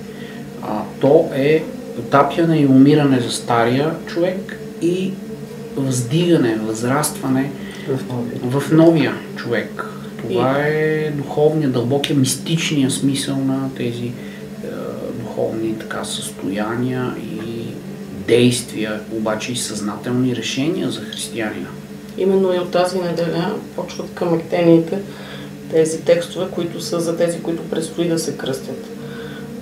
[0.62, 1.64] а, то е
[1.96, 5.12] потапяне и умиране за стария човек и
[5.76, 7.50] въздигане, възрастване
[7.88, 9.84] в новия, в новия човек.
[10.22, 14.12] Това е духовния, дълбокия, мистичния смисъл на тези е,
[15.20, 17.64] духовни така, състояния и
[18.26, 21.68] действия, обаче и съзнателни решения за християнина.
[22.18, 24.98] Именно и от тази неделя почват към ектените
[25.70, 28.90] тези текстове, които са за тези, които предстои да се кръстят.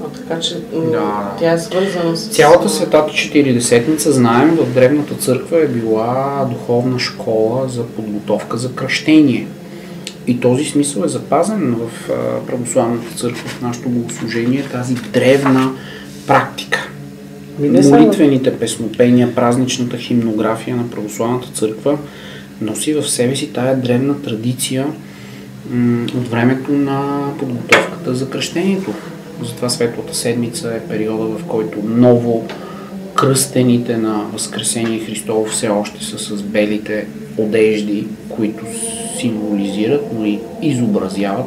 [0.05, 0.55] А, така че
[0.93, 1.35] да.
[1.39, 2.29] тя е свързана с...
[2.29, 9.47] Цялата светата четиридесетница, знаем, в Древната църква е била духовна школа за подготовка за кръщение.
[10.27, 12.11] И този смисъл е запазен в
[12.47, 15.73] православната църква, в нашето богослужение, тази древна
[16.27, 16.89] практика.
[17.59, 21.99] Молитвените песнопения, празничната химнография на православната църква
[22.61, 24.87] носи в себе си тая древна традиция
[26.17, 28.95] от времето на подготовката за кръщението.
[29.43, 32.47] Затова Светлата седмица е периода, в който ново
[33.15, 37.07] кръстените на Възкресение Христово все още са с белите
[37.39, 38.65] одежди, които
[39.21, 41.47] символизират, но и изобразяват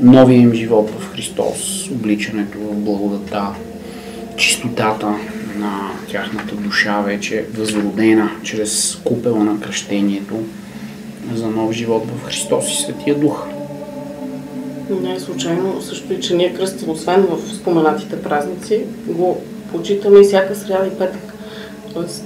[0.00, 3.46] новия им живот в Христос, обличането в благодата,
[4.36, 5.14] чистотата
[5.56, 10.34] на тяхната душа вече възродена чрез купела на кръщението
[11.34, 13.46] за нов живот в Христос и Светия Дух.
[15.02, 19.40] Не е случайно също и, че ние кръстим, освен в споменатите празници, го
[19.72, 21.34] почитаме и всяка сряда и петък.
[21.94, 22.24] Тоест,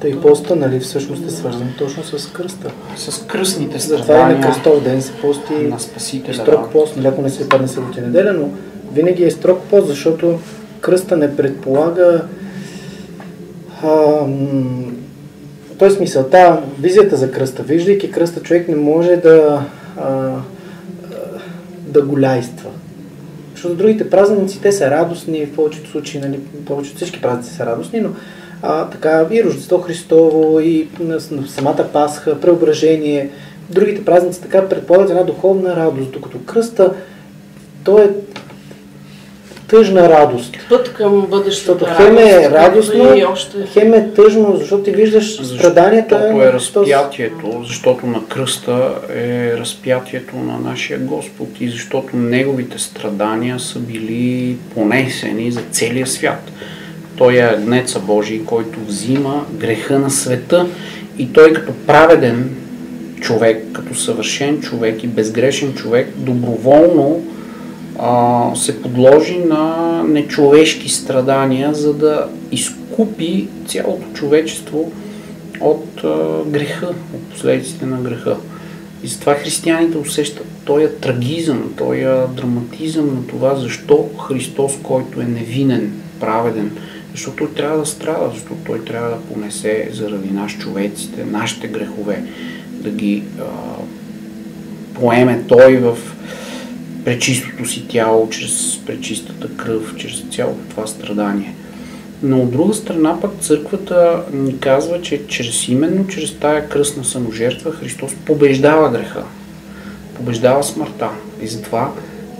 [0.00, 2.70] Тъй поста, нали, всъщност е свързан точно с кръста.
[2.96, 4.06] С кръстните страдания.
[4.06, 6.70] Затова и на кръстов ден се пости на спасителя, строг да.
[6.70, 8.48] пост, нали, ако не се падне събота неделя, но
[8.92, 10.38] винаги е строг пост, защото
[10.80, 12.24] кръста не предполага
[13.82, 14.26] а,
[15.78, 17.62] той смисълта, визията за кръста.
[17.62, 19.64] Виждайки кръста, човек не може да
[19.96, 20.30] а,
[21.86, 22.70] да голяйства.
[23.54, 28.00] Защото другите празници, те са радостни, в повечето случаи, нали, повечето всички празници са радостни,
[28.00, 28.08] но
[28.62, 30.88] а, така и Рождество Христово, и
[31.48, 33.30] самата Пасха, Преображение,
[33.70, 36.94] другите празници така предполагат една духовна радост, докато кръста,
[37.84, 38.10] то е
[39.70, 40.56] тъжна радост.
[40.68, 41.78] Път към бъдещето.
[41.78, 43.56] Защото хем е радостно, и още...
[43.72, 46.18] хем е тъжно, защото ти виждаш страданията.
[46.18, 53.60] Защото е разпятието, защото на кръста е разпятието на нашия Господ и защото неговите страдания
[53.60, 56.52] са били понесени за целия свят.
[57.16, 60.66] Той е агнеца Божий, който взима греха на света
[61.18, 62.56] и той като праведен
[63.20, 67.22] човек, като съвършен човек и безгрешен човек, доброволно
[67.98, 74.92] а, се подложи на нечовешки страдания, за да изкупи цялото човечество
[75.60, 78.36] от а, греха, от последиците на греха.
[79.02, 82.00] И затова християните усещат този трагизъм, този
[82.36, 86.70] драматизъм на това, защо Христос, който е невинен, праведен,
[87.12, 92.22] защото той трябва да страда, защото той трябва да понесе заради нас човеците, нашите грехове,
[92.70, 93.44] да ги а,
[94.94, 95.98] поеме той в
[97.04, 101.54] пречистото си тяло, чрез пречистата кръв, чрез цялото това страдание.
[102.22, 107.72] Но от друга страна пък църквата ни казва, че чрез именно чрез тая кръстна саможертва
[107.72, 109.24] Христос побеждава греха,
[110.16, 111.08] побеждава смъртта.
[111.42, 111.92] И затова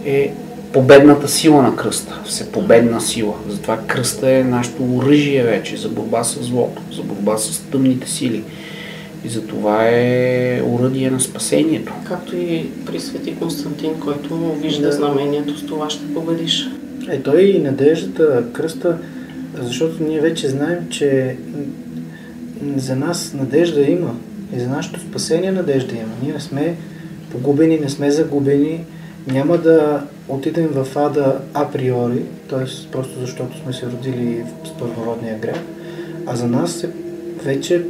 [0.05, 0.33] е
[0.73, 3.35] победната сила на кръста, всепобедна сила.
[3.49, 8.45] Затова кръста е нашето оръжие вече за борба с злото, за борба с тъмните сили.
[9.25, 11.93] И за това е уръдие на спасението.
[12.09, 14.93] Както и при Свети Константин, който вижда да.
[14.93, 16.71] знамението, с това ще победиш.
[17.09, 18.99] Е, той и надеждата, кръста,
[19.63, 21.37] защото ние вече знаем, че
[22.77, 24.17] за нас надежда има.
[24.57, 26.13] И за нашето спасение надежда има.
[26.23, 26.77] Ние не сме
[27.33, 28.85] погубени, не сме загубени.
[29.27, 32.91] Няма да отидем в ада априори, т.е.
[32.93, 35.61] просто защото сме се родили с първородния грех,
[36.27, 36.91] а за нас е
[37.45, 37.83] вече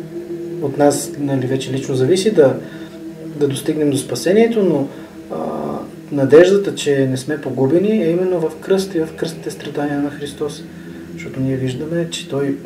[0.62, 2.56] от нас нали, вече лично зависи да,
[3.36, 4.88] да достигнем до спасението, но
[5.30, 5.36] а,
[6.12, 10.64] надеждата, че не сме погубени е именно в кръст и в кръстните страдания на Христос.
[11.12, 12.56] Защото ние виждаме, че Той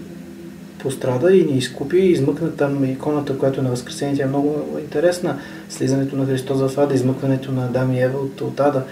[0.78, 5.38] пострада и ни изкупи, измъкна там иконата, която е на Възкресение, тя е много интересна.
[5.68, 8.83] Слизането на Христос в Ада, измъкването на Адам и Ева от, от Ада.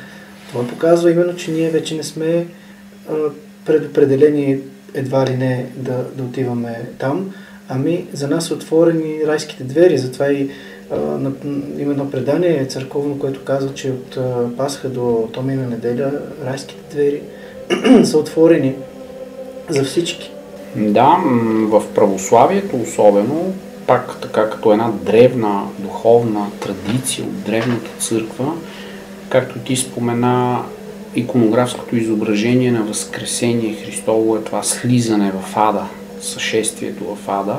[0.48, 2.46] Това показва именно, че ние вече не сме
[3.10, 3.14] а,
[3.66, 4.58] предопределени
[4.94, 7.32] едва ли не да, да отиваме там,
[7.74, 10.50] Ами, за нас са отворени райските двери, затова и
[11.78, 14.18] има едно предание църковно, което казва, че от
[14.56, 16.12] Пасха до Томина неделя
[16.44, 17.22] райските двери
[18.04, 18.74] са отворени
[19.68, 20.30] за всички.
[20.76, 21.18] Да,
[21.66, 23.52] в православието особено,
[23.86, 28.52] пак така като една древна духовна традиция от древната църква,
[29.28, 30.62] както ти спомена,
[31.14, 35.86] иконографското изображение на Възкресение Христово е това слизане в ада,
[36.22, 37.56] съшествието в Ада.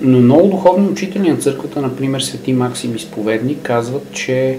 [0.00, 4.58] Но много духовни учители на църквата, например Свети Максим Изповедник, казват, че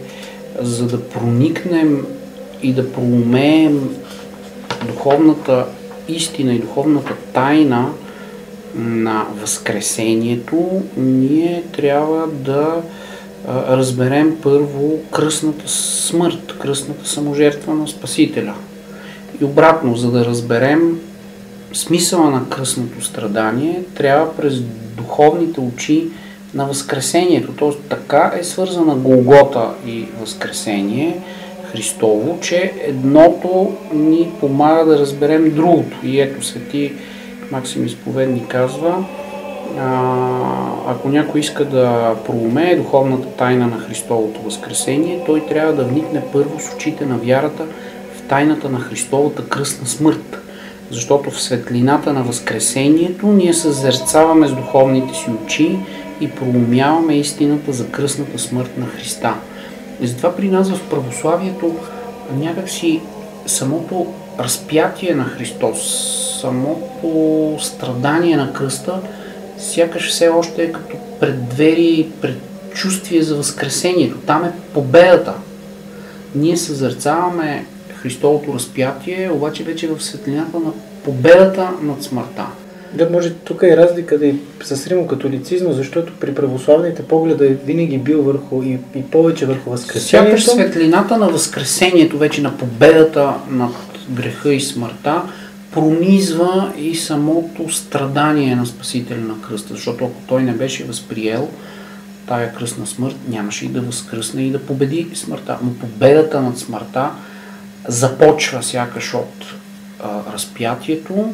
[0.62, 2.06] за да проникнем
[2.64, 3.90] и да проумеем
[4.88, 5.66] духовната
[6.08, 7.90] истина и духовната тайна
[8.76, 12.82] на Възкресението, ние трябва да
[13.48, 18.54] разберем първо кръстната смърт, кръстната саможертва на Спасителя.
[19.42, 21.00] И обратно, за да разберем
[21.78, 24.60] смисъла на кръстното страдание, трябва през
[24.98, 26.08] духовните очи
[26.54, 27.52] на Възкресението.
[27.52, 31.18] Тоест така е свързана Голгота и Възкресение
[31.72, 35.98] Христово, че едното ни помага да разберем другото.
[36.04, 36.94] И ето свети
[37.52, 39.06] Максим Изповедни казва,
[40.88, 46.60] ако някой иска да проумее духовната тайна на Христовото Възкресение, той трябва да вникне първо
[46.60, 47.64] с очите на вярата
[48.18, 50.47] в тайната на Христовата кръстна смърт.
[50.92, 55.80] Защото в светлината на Възкресението ние съзерцаваме с духовните си очи
[56.22, 59.34] и проумяваме истината за кръстната смърт на Христа.
[60.02, 61.76] И затова при нас в православието
[62.36, 63.02] някакси
[63.46, 64.08] самото
[64.40, 65.80] разпятие на Христос,
[66.42, 69.00] самото страдание на кръста,
[69.58, 74.18] сякаш все още е като преддвери, предчувствие за Възкресението.
[74.18, 75.34] Там е победата.
[76.36, 77.66] Ние съзерцаваме
[78.02, 80.72] Христовото разпятие, обаче вече в светлината на
[81.04, 82.46] победата над смъртта.
[82.94, 87.98] Да, може тук е разлика да и с римокатолицизма, защото при православните погледа е винаги
[87.98, 90.42] бил върху и, и повече върху Възкресението.
[90.42, 93.74] Сякаш светлината на Възкресението, вече на победата над
[94.10, 95.22] греха и смъртта,
[95.74, 101.50] пронизва и самото страдание на Спасителя на кръста, защото ако той не беше възприел
[102.28, 105.58] тая кръстна смърт, нямаше и да възкръсне и да победи смъртта.
[105.64, 107.10] Но победата над смъртта
[107.88, 109.46] започва сякаш от
[110.00, 111.34] а, разпятието,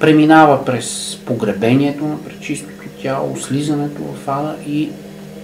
[0.00, 4.90] преминава през погребението на пречистото тяло, слизането в ада и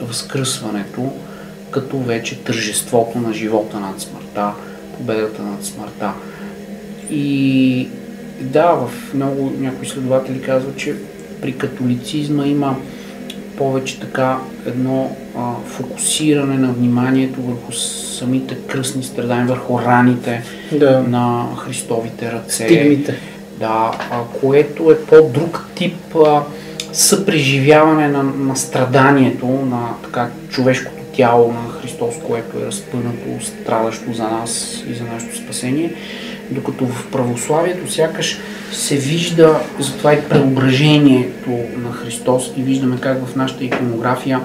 [0.01, 1.13] възкръсването,
[1.71, 4.53] като вече тържеството на живота над смъртта,
[4.97, 6.13] победата над смъртта.
[7.11, 7.89] И
[8.41, 10.97] да, в много някои следователи казват, че
[11.41, 12.77] при католицизма има
[13.57, 20.43] повече така едно а, фокусиране на вниманието върху самите кръстни страдания, върху раните
[20.73, 21.01] да.
[21.09, 22.65] на Христовите ръце.
[22.65, 23.19] Стигмите.
[23.59, 26.43] Да, а, което е по-друг тип а,
[26.93, 34.23] съпреживяване на, на страданието, на така човешкото тяло на Христос, което е разпънато, страдащо за
[34.23, 35.95] нас и за нашето спасение.
[36.51, 38.39] Докато в православието сякаш
[38.73, 44.41] се вижда затова и преображението на Христос и виждаме как в нашата иконография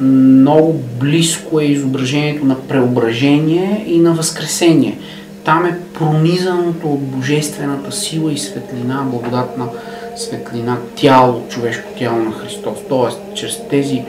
[0.00, 4.98] много близко е изображението на преображение и на възкресение.
[5.44, 9.68] Там е пронизаното от божествената сила и светлина, благодатна
[10.16, 12.78] светлина, тяло, човешко тяло на Христос.
[12.88, 14.02] Тоест, чрез тези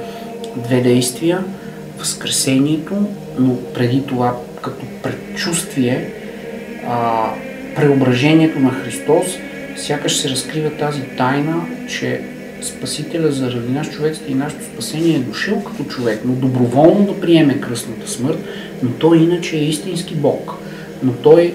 [0.55, 1.43] две действия,
[1.99, 2.93] възкресението,
[3.39, 6.13] но преди това като предчувствие,
[6.87, 7.29] а,
[7.75, 9.25] преображението на Христос,
[9.75, 12.21] сякаш се разкрива тази тайна, че
[12.61, 17.61] Спасителя заради наш човеците и нашето спасение е дошъл като човек, но доброволно да приеме
[17.61, 18.39] кръстната смърт,
[18.83, 20.53] но той иначе е истински Бог.
[21.03, 21.53] Но той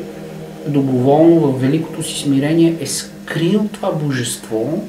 [0.66, 4.83] доброволно в великото си смирение е скрил това божество,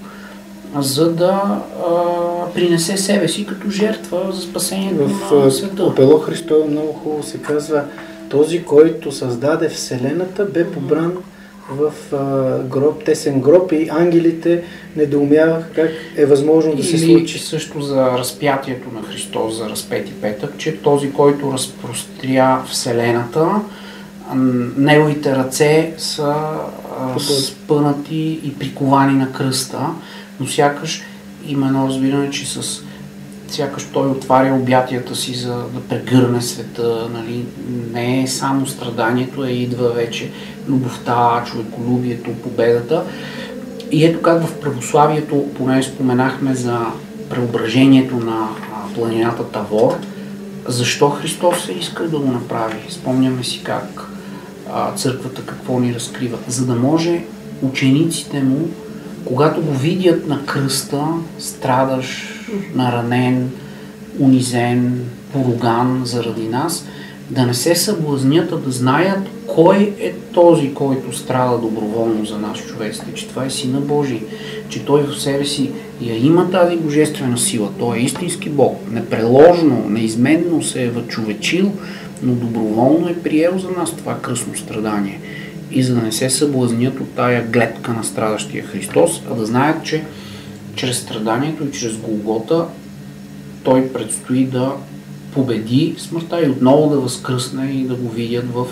[0.79, 5.85] за да а, принесе себе си като жертва за спасението в, на света.
[5.85, 7.83] В Пело Христо много хубаво се казва,
[8.29, 11.13] този, който създаде Вселената, бе побран
[11.69, 14.63] в а, гроб, тесен гроб и ангелите
[14.95, 17.39] недоумяваха как е възможно да се случи.
[17.39, 23.49] също за разпятието на Христос, за разпети петък, че този, който разпростря Вселената,
[24.77, 26.35] неговите ръце са
[26.99, 29.79] а, спънати и приковани на кръста,
[30.39, 31.01] но сякаш
[31.47, 32.83] има едно разбиране, че с
[33.51, 37.09] сякаш той отваря обятията си за да прегърне света.
[37.13, 37.45] Нали?
[37.93, 40.31] Не е само страданието, а идва вече
[40.67, 43.03] любовта, човеколюбието, победата.
[43.91, 46.85] И ето как в православието, поне споменахме за
[47.29, 48.47] преображението на
[48.95, 49.97] планината Тавор,
[50.67, 52.77] защо Христос е иска да го направи.
[52.89, 54.09] Спомняме си как
[54.73, 56.37] а, църквата какво ни разкрива.
[56.47, 57.23] За да може
[57.61, 58.69] учениците му,
[59.25, 61.03] когато го видят на кръста,
[61.39, 62.36] страдаш,
[62.75, 63.51] наранен,
[64.19, 66.85] унизен, поруган заради нас,
[67.29, 72.57] да не се съблазнят, а да знаят кой е този, който страда доброволно за нас,
[72.57, 74.21] човеците, че това е Сина Божий,
[74.69, 75.71] че Той в себе си
[76.01, 77.69] я има тази божествена сила.
[77.79, 78.79] Той е истински Бог.
[78.91, 81.71] Непреложно, неизменно се е въчовечил,
[82.23, 85.19] но доброволно е приел за нас това кръсно страдание.
[85.71, 89.83] И за да не се съблазнят от тая гледка на страдащия Христос, а да знаят,
[89.83, 90.03] че
[90.77, 92.65] чрез страданието и чрез Голгота
[93.63, 94.71] той предстои да
[95.33, 98.67] победи смъртта и отново да възкръсне и да го видят в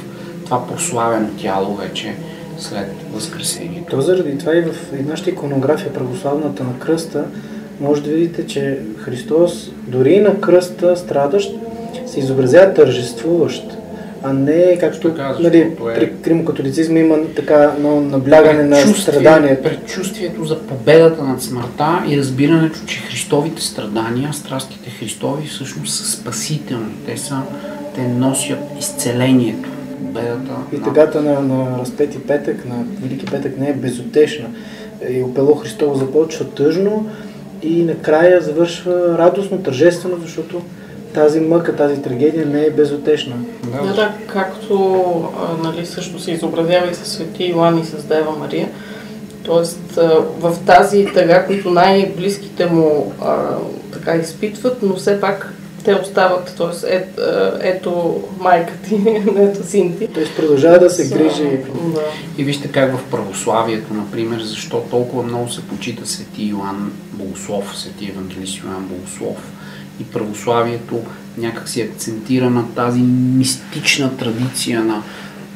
[0.46, 2.16] това прославено тяло вече
[2.58, 3.90] след Възкресението.
[3.90, 4.76] То заради това и в
[5.08, 7.26] нашата иконография, православната на кръста,
[7.80, 11.52] може да видите, че Христос дори на кръста страдащ
[12.06, 13.75] се изобразява тържествуващ,
[14.24, 19.64] а не както Така, нали, е- при кримокатолицизма има така едно наблягане на страданието.
[19.64, 26.92] Предчувствието за победата над смъртта и разбирането, че Христовите страдания, страстите Христови всъщност са спасителни.
[27.06, 27.36] Те, са,
[27.96, 29.70] те носят изцелението.
[30.06, 34.48] Победата И тъгата на, на разпети петък, на Велики петък не е безутешна.
[35.10, 37.10] И опело Христово започва тъжно
[37.64, 40.62] и накрая завършва радостно, тържествено, защото
[41.16, 43.36] тази мъка, тази трагедия не е безутешна.
[43.64, 45.30] Да, да, както
[45.64, 48.70] нали, също се изобразява и със Свети Йоан и с Дева Мария.
[49.44, 53.36] Тоест а, в тази тъга, които най-близките му а,
[53.94, 55.54] така изпитват, но все пак
[55.86, 56.96] те остават, т.е.
[56.96, 58.96] Е, а, ето майка ти,
[59.38, 60.08] ето син ти.
[60.08, 61.58] Тоест продължава да се грижи.
[61.94, 62.02] Да.
[62.38, 68.10] И вижте как в православието, например, защо толкова много се почита Свети Йоан Богослов, Свети
[68.10, 69.52] Евангелист Йоан Богослов.
[70.00, 71.02] И православието
[71.38, 73.02] някак си акцентира на тази
[73.38, 75.04] мистична традиция на,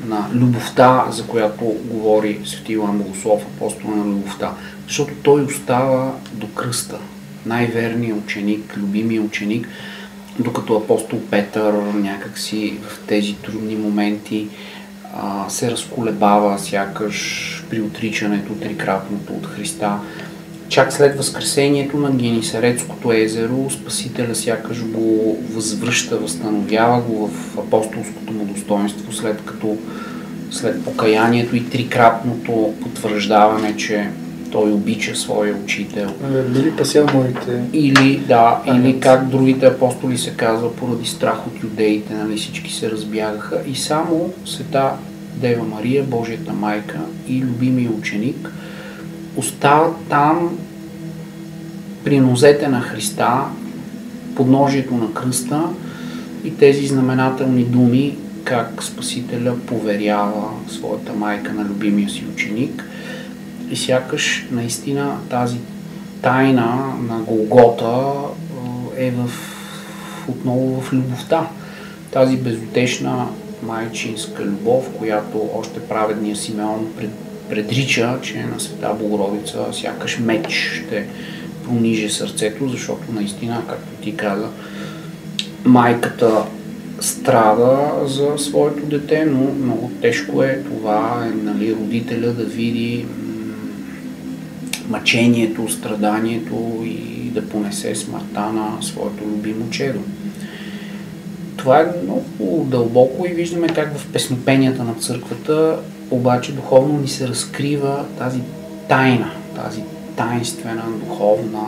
[0.05, 4.51] на любовта, за която говори Свети Йоан Богослов, апостол на любовта.
[4.87, 6.97] Защото той остава до кръста.
[7.45, 9.67] Най-верният ученик, любимият ученик,
[10.39, 14.47] докато апостол Петър някакси в тези трудни моменти
[15.15, 19.99] а, се разколебава сякаш при отричането трикратното от Христа.
[20.69, 28.45] Чак след възкресението на Генисарецкото езеро, Спасителя сякаш го възвръща, възстановява го в апостолското му
[28.45, 29.77] достоинство, след като
[30.51, 34.09] след покаянието и трикратното потвърждаване, че
[34.51, 36.09] той обича своя учител.
[36.49, 37.63] Били пасял моите.
[37.73, 42.73] Или, да, А, или как другите апостоли се казва, поради страх от юдеите, нали, всички
[42.73, 43.61] се разбягаха.
[43.67, 44.91] И само света
[45.35, 48.51] Дева Мария, Божията майка и любимия ученик
[49.35, 50.57] остават там
[52.03, 53.45] при нозете на Христа,
[54.35, 55.63] подножието на кръста
[56.43, 62.85] и тези знаменателни думи, как Спасителя поверява своята майка на любимия си ученик.
[63.71, 65.57] И сякаш наистина тази
[66.21, 68.13] тайна на Голгота
[68.97, 69.29] е, е в,
[70.27, 71.47] отново в любовта.
[72.11, 73.27] Тази безутешна
[73.63, 77.09] майчинска любов, която още праведния Симеон пред,
[77.49, 81.05] предрича, че на Света Богородица сякаш меч ще
[81.65, 84.47] прониже сърцето, защото наистина, както ти каза,
[85.65, 86.43] майката
[86.99, 93.05] страда за своето дете, но много тежко е това, е, нали, родителя да види
[94.89, 99.99] мъчението, страданието и да понесе смъртта на своето любимо чедо.
[101.57, 105.79] Това е много дълбоко и виждаме как в песнопенията на църквата
[106.11, 108.39] обаче духовно ни се разкрива тази
[108.89, 109.81] тайна, тази
[110.15, 111.63] тайнствена, духовна,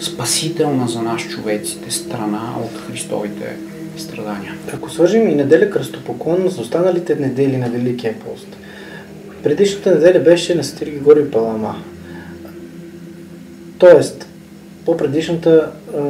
[0.00, 3.56] спасителна за нас човеците страна от Христовите
[3.96, 4.54] страдания.
[4.74, 8.48] Ако свържим и неделя кръстопоклон с останалите недели на Великия пост,
[9.42, 11.82] предишната неделя беше на Свети Григорий Палама.
[13.78, 14.26] Тоест,
[14.84, 16.00] по-предишната а,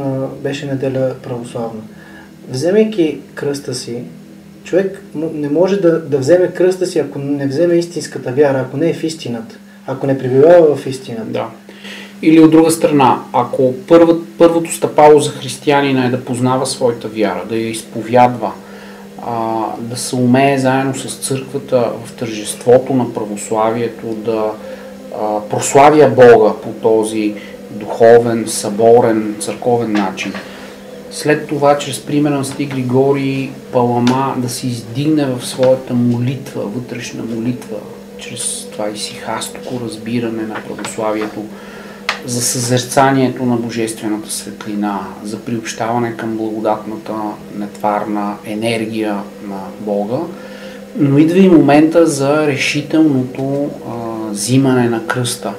[0.42, 1.80] беше неделя православна.
[2.50, 4.02] Вземайки кръста си,
[4.64, 8.90] човек не може да, да вземе кръста си, ако не вземе истинската вяра, ако не
[8.90, 9.56] е в истината,
[9.86, 11.30] ако не пребивава в истината.
[11.30, 11.46] Да.
[12.22, 17.42] Или от друга страна, ако първо, първото стъпало за християнина е да познава своята вяра,
[17.48, 18.52] да я изповядва,
[19.26, 24.50] а, да се умее заедно с църквата в тържеството на православието, да
[25.20, 27.34] а, прославя Бога по този
[27.78, 30.32] духовен, съборен, църковен начин.
[31.10, 37.22] След това, чрез примера на Сти Григорий Палама, да се издигне в своята молитва, вътрешна
[37.22, 37.76] молитва,
[38.18, 41.44] чрез това исихастоко разбиране на православието,
[42.26, 47.12] за съзерцанието на божествената светлина, за приобщаване към благодатната
[47.58, 50.18] нетварна енергия на Бога,
[50.98, 53.90] но идва и момента за решителното а,
[54.30, 55.52] взимане на кръста.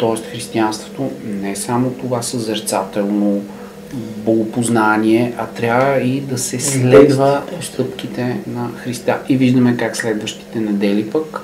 [0.00, 3.42] Тоест християнството не е само това съзерцателно
[4.16, 9.18] богопознание, а трябва и да се следва постъпките на Христа.
[9.28, 11.40] И виждаме как следващите недели пък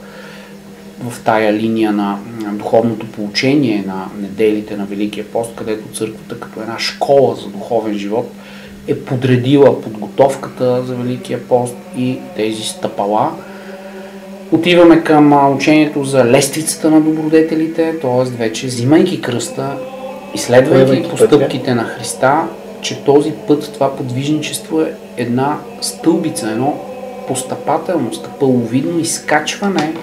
[1.00, 2.18] в тая линия на
[2.52, 8.32] духовното получение на неделите на Великия пост, където църквата като една школа за духовен живот
[8.88, 13.32] е подредила подготовката за Великия пост и тези стъпала.
[14.53, 18.30] Отиваме към учението за лествицата на добродетелите, т.е.
[18.36, 19.76] вече взимайки кръста,
[20.34, 22.42] изследвайки постъпките на Христа,
[22.80, 26.80] че този път, това подвижничество е една стълбица, едно
[27.28, 29.94] постъпателно, стъпаловидно изкачване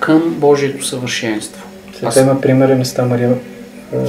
[0.00, 1.66] към Божието съвършенство.
[1.96, 3.30] Света има пример е места Мария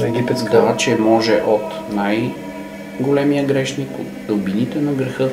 [0.04, 0.50] египетска.
[0.50, 5.28] Да, че може от най-големия грешник, от дълбините на греха,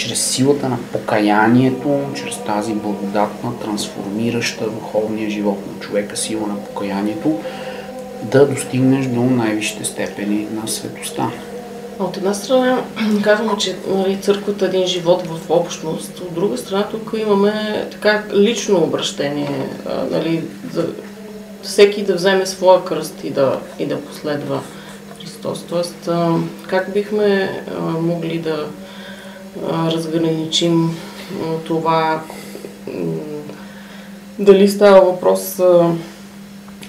[0.00, 7.38] чрез силата на покаянието, чрез тази благодатна, трансформираща духовния живот на човека сила на покаянието,
[8.22, 11.30] да достигнеш до най-висшите степени на светостта.
[11.98, 12.82] От една страна
[13.22, 18.22] казваме, че нали, църквата е един живот в общност, от друга страна тук имаме така
[18.34, 19.68] лично обращение,
[20.10, 20.86] нали, за
[21.62, 24.60] всеки да вземе своя кръст и да, и да последва
[25.20, 25.64] Христос.
[25.68, 26.08] Тоест,
[26.68, 27.62] как бихме
[28.00, 28.66] могли да
[29.72, 30.90] разграничим
[31.64, 32.22] това,
[34.38, 35.60] дали става въпрос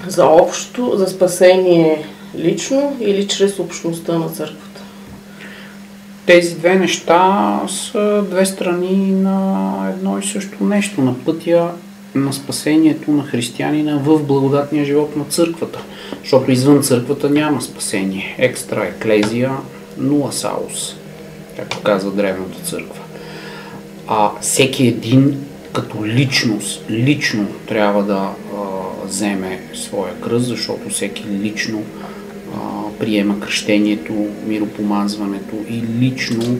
[0.08, 2.06] за общо, за спасение
[2.36, 4.82] лично или чрез общността на църквата?
[6.26, 11.72] Тези две неща са две страни на едно и също нещо, на пътя
[12.16, 15.80] на спасението на християнина в благодатния живот на църквата.
[16.22, 18.36] Защото извън църквата няма спасение.
[18.38, 19.52] Екстра еклезия,
[19.98, 20.96] нула саус,
[21.62, 23.02] както казва древната църква.
[24.08, 28.34] А всеки един като личност, лично трябва да а,
[29.06, 32.58] вземе своя кръст, защото всеки лично а,
[33.00, 34.14] приема кръщението,
[34.46, 36.60] миропомазването и лично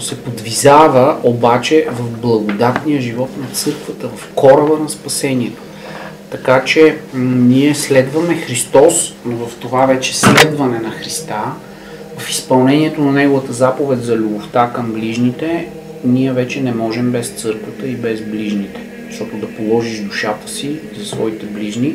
[0.00, 5.62] се подвизава обаче в благодатния живот на църквата, в кораба на спасението.
[6.30, 11.42] Така че м- ние следваме Христос, но в това вече следване на Христа,
[12.18, 15.68] в изпълнението на Неговата заповед за любовта към ближните,
[16.04, 18.80] ние вече не можем без църквата и без ближните.
[19.10, 21.94] Защото да положиш душата си за своите ближни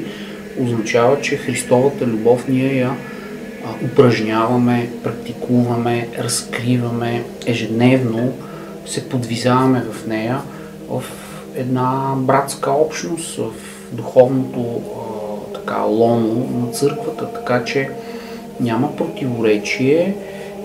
[0.59, 2.95] означава, че Христовата любов ние я
[3.85, 8.33] упражняваме, практикуваме, разкриваме ежедневно,
[8.85, 10.41] се подвизаваме в нея
[10.89, 11.03] в
[11.55, 13.51] една братска общност, в
[13.91, 14.81] духовното
[15.53, 17.89] така, лоно на църквата, така че
[18.59, 20.15] няма противоречие,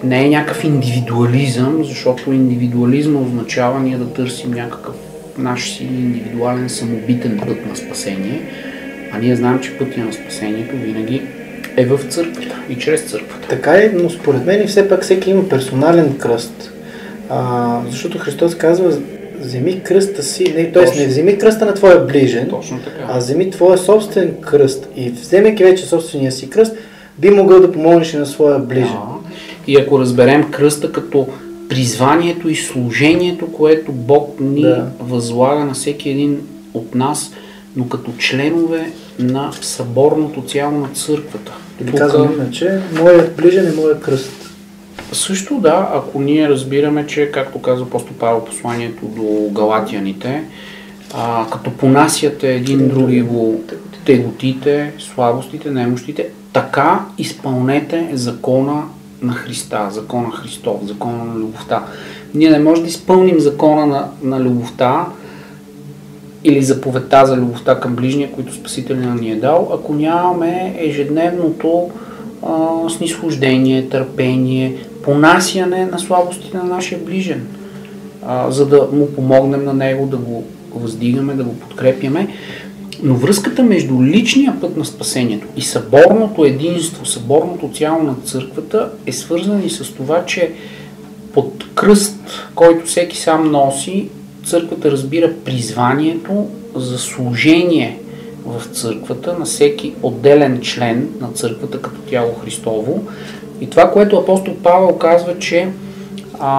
[0.05, 4.95] не е някакъв индивидуализъм, защото индивидуализма означава ние да търсим някакъв
[5.39, 8.43] наш си индивидуален самобитен път на спасение,
[9.13, 11.23] а ние знаем, че пътя на спасението винаги
[11.77, 13.49] е в църквата и чрез църквата.
[13.49, 16.73] Така е, но според мен все пак всеки има персонален кръст.
[17.29, 18.99] А, защото Христос казва,
[19.41, 20.99] вземи кръста си, не, т.е.
[20.99, 23.05] не вземи кръста на твоя ближен, Точно така.
[23.09, 24.89] а вземи твоя собствен кръст.
[24.97, 26.77] И вземайки вече собствения си кръст,
[27.19, 28.99] би могъл да помогнеш и на своя ближен.
[29.67, 31.29] И ако разберем кръста като
[31.69, 34.87] призванието и служението, което Бог ни Да.
[35.01, 36.41] възлага на всеки един
[36.75, 37.33] от нас,
[37.77, 41.53] но като членове на съборното цяло на църквата.
[41.81, 44.33] Или Тук- казвам иначе, моят ближен е моя кръст.
[45.13, 50.43] Също да, ако ние разбираме, че, както казва апостол Павел посланието до галатяните,
[51.15, 53.61] а, като понасяте един други го
[54.05, 58.83] теготите, слабостите, немощите, така изпълнете закона
[59.23, 61.85] на Христа, закона Христов, закона на любовта.
[62.35, 65.07] Ние не можем да изпълним закона на, на любовта
[66.45, 71.91] или заповедта за любовта към ближния, които Спасителя ни е дал, ако нямаме ежедневното
[72.47, 77.47] а, снисхождение, търпение, понасяне на слабостите на нашия ближен,
[78.27, 80.45] а, за да му помогнем на него, да го
[80.75, 82.29] въздигаме, да го подкрепяме.
[83.03, 89.13] Но връзката между личния път на спасението и съборното единство, съборното цяло на църквата е
[89.13, 90.53] свързана и с това, че
[91.35, 94.09] под кръст, който всеки сам носи,
[94.45, 97.99] църквата разбира призванието за служение
[98.47, 103.03] в църквата на всеки отделен член на църквата като тяло Христово.
[103.61, 105.69] И това, което апостол Павел казва, че
[106.41, 106.51] а,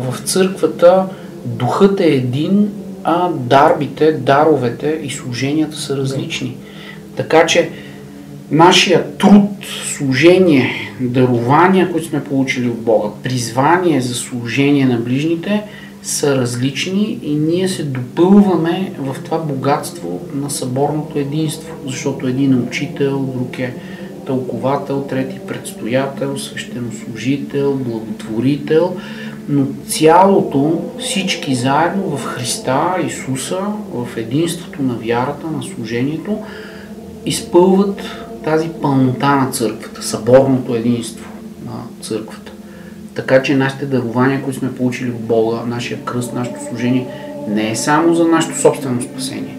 [0.00, 1.06] в църквата
[1.44, 2.70] духът е един,
[3.08, 6.56] а дарбите, даровете и служенията са различни.
[7.16, 7.70] Така че
[8.50, 9.50] нашия труд,
[9.96, 15.62] служение, дарования, които сме получили от Бога, призвание за служение на ближните
[16.02, 22.56] са различни и ние се допълваме в това богатство на съборното единство, защото един е
[22.56, 23.74] учител, друг е
[24.26, 28.96] тълковател, трети предстоятел, свещенослужител, благотворител,
[29.48, 33.60] но цялото, всички заедно в Христа, Исуса,
[33.92, 36.38] в единството на вярата, на служението,
[37.26, 38.02] изпълват
[38.44, 41.30] тази пълнота на църквата, съборното единство
[41.66, 42.52] на църквата.
[43.14, 47.06] Така че нашите дарования, които сме получили от Бога, нашия кръст, нашето служение,
[47.48, 49.58] не е само за нашето собствено спасение,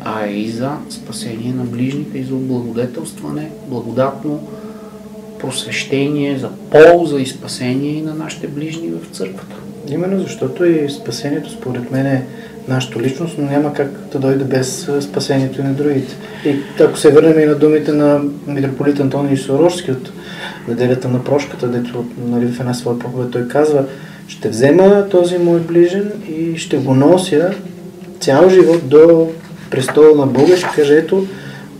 [0.00, 4.40] а е и за спасение на ближните и за облагодетелстване, благодатно
[5.38, 9.56] просвещение, за полза и спасение и на нашите ближни в църквата.
[9.88, 12.26] Именно защото и спасението според мен е
[12.68, 16.16] нашата личност, но няма как да дойде без спасението и на другите.
[16.44, 20.12] И ако се върнем и на думите на митрополит Антоний Сорожски от
[20.68, 23.84] неделята на прошката, дето нали, в една своя проповед той казва,
[24.28, 27.54] ще взема този мой ближен и ще го нося
[28.20, 29.28] цял живот до
[29.70, 31.26] престола на Бога ще каже, ето,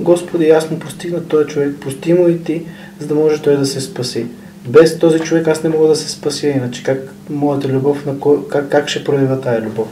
[0.01, 2.63] Господи, аз му постигна този човек, прости му и ти,
[2.99, 4.27] за да може той да се спаси.
[4.69, 8.49] Без този човек аз не мога да се спася, иначе как моята любов, на кой,
[8.49, 9.89] как, как ще проявя тая любов?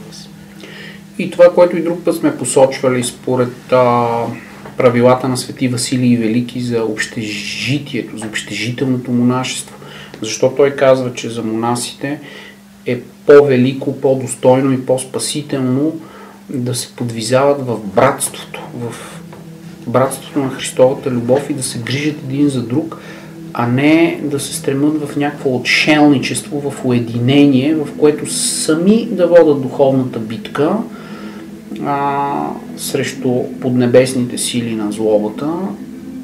[1.19, 4.07] И това, което и друг път сме посочвали според а,
[4.77, 9.75] правилата на Свети Василий Велики за общежитието, за общежителното монашество.
[10.21, 12.19] Защо той казва, че за монасите
[12.85, 15.99] е по-велико, по-достойно и по-спасително
[16.49, 19.14] да се подвизават в братството, в
[19.87, 22.97] братството на Христовата любов и да се грижат един за друг,
[23.53, 29.61] а не да се стремат в някакво отшелничество, в уединение, в което сами да водат
[29.61, 30.77] духовната битка
[31.85, 35.53] а, срещу поднебесните сили на злобата,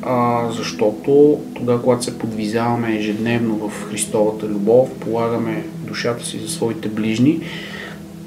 [0.01, 6.89] а, защото тогава, когато се подвизаваме ежедневно в Христовата любов, полагаме душата си за своите
[6.89, 7.39] ближни,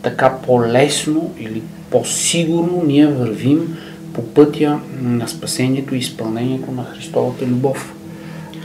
[0.02, 3.76] така по-лесно или по-сигурно ние вървим
[4.14, 7.94] по пътя на спасението и изпълнението на Христовата любов.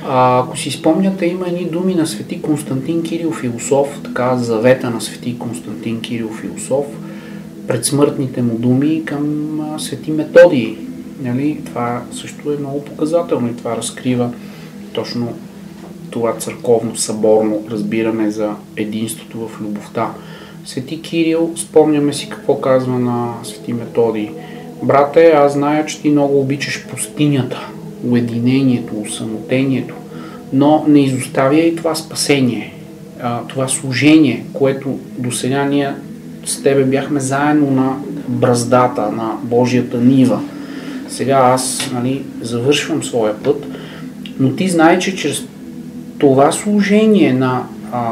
[0.08, 5.02] А, ако си спомняте, има едни думи на свети Константин Кирил Философ, така завета на
[5.02, 6.86] свети Константин Кирил Философ,
[7.68, 10.78] предсмъртните му думи към свети методии.
[11.22, 11.62] Нали?
[11.66, 14.32] Това също е много показателно и това разкрива
[14.94, 15.34] точно
[16.12, 20.14] това църковно, съборно разбиране за единството в любовта.
[20.66, 24.32] Свети Кирил, спомняме си какво казва на свети Методий.
[24.84, 27.68] Брате, аз зная, че ти много обичаш пустинята,
[28.08, 29.96] уединението, усамотението,
[30.54, 32.74] но не изоставя и това спасение,
[33.48, 35.94] това служение, което до сега ние
[36.46, 40.42] с тебе бяхме заедно на браздата, на Божията нива.
[41.10, 43.66] Сега аз нали, завършвам своя път,
[44.40, 45.44] но ти знай, че чрез
[46.18, 48.12] това служение на а,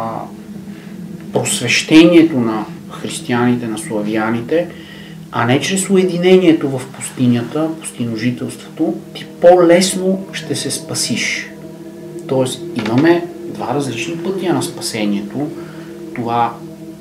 [1.33, 4.67] просвещението на християните, на славяните,
[5.31, 11.49] а не чрез уединението в пустинята, пустиножителството, ти по-лесно ще се спасиш.
[12.27, 15.47] Тоест имаме два различни пътя на спасението.
[16.15, 16.53] Това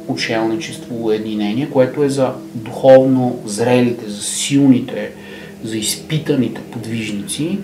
[0.08, 5.10] учелничество, уединение, което е за духовно зрелите, за силните,
[5.64, 7.58] за изпитаните подвижници.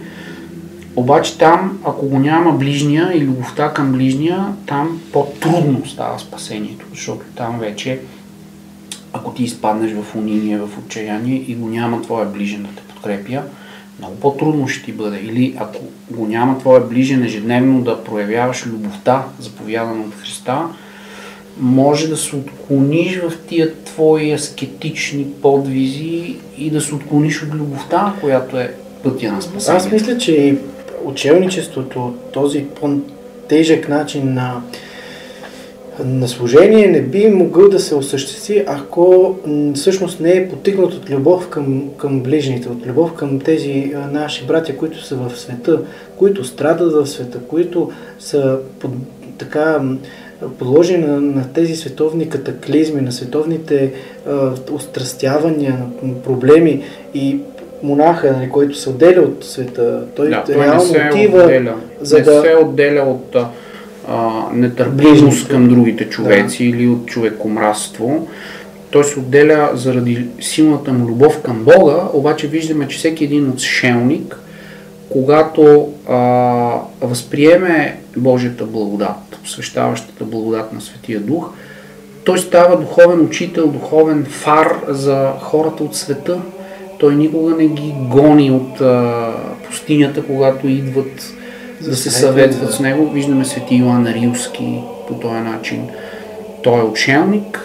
[0.97, 7.21] Обаче там, ако го няма ближния и любовта към ближния, там по-трудно става спасението, защото
[7.37, 7.99] там вече,
[9.13, 13.43] ако ти изпаднеш в униние, в отчаяние и го няма твоя ближен да те подкрепя,
[13.99, 15.21] много по-трудно ще ти бъде.
[15.25, 20.69] Или ако го няма твоя ближен ежедневно да проявяваш любовта, заповядана от Христа,
[21.61, 28.15] може да се отклониш в тия твои аскетични подвизи и да се отклониш от любовта,
[28.21, 29.87] която е пътя на спасението.
[29.87, 30.59] Аз мисля, че и
[31.05, 34.63] учелничеството, този по-тежък начин на,
[36.05, 39.37] на служение не би могъл да се осъществи, ако
[39.75, 44.77] всъщност не е потигнат от любов към, към ближните, от любов към тези наши братя,
[44.77, 45.81] които са в света,
[46.17, 48.91] които страдат в света, които са под,
[49.39, 49.81] така
[50.59, 53.93] подложени на, на тези световни катаклизми, на световните
[54.29, 56.83] а, острастявания, на проблеми.
[57.15, 57.39] И
[57.83, 61.75] монаха, нали, който се отделя от света, той, да, той реално не се отива, отделя,
[62.01, 62.41] за не да...
[62.41, 63.37] се отделя от
[64.09, 66.77] а, нетърпимост към другите човеци да.
[66.77, 68.29] или от човекомраство.
[68.91, 74.39] Той се отделя заради силната му любов към Бога, обаче виждаме, че всеки един отшелник,
[75.09, 76.19] когато а,
[77.01, 81.51] възприеме Божията благодат, посвещаващата благодат на Светия Дух,
[82.25, 86.41] той става духовен учител, духовен фар за хората от света.
[86.99, 89.33] Той никога не ги гони от а,
[89.67, 91.35] пустинята, когато идват
[91.85, 92.73] да се съветват да.
[92.73, 93.11] с него.
[93.11, 95.89] Виждаме Свети Йоан Рилски по този начин.
[96.63, 97.61] Той е учелник,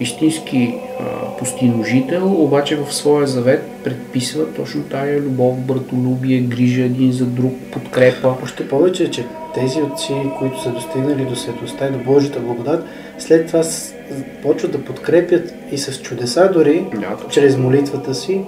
[0.00, 7.26] истински а, пустиножител, обаче в своя завет предписва точно тая любов, братолюбие, грижа един за
[7.26, 8.34] друг, подкрепа.
[8.42, 12.84] Още повече, че тези отци, които са достигнали до светостта и до Божията благодат,
[13.18, 13.62] след това
[14.42, 18.40] почват да подкрепят и с чудеса дори, да, чрез молитвата си,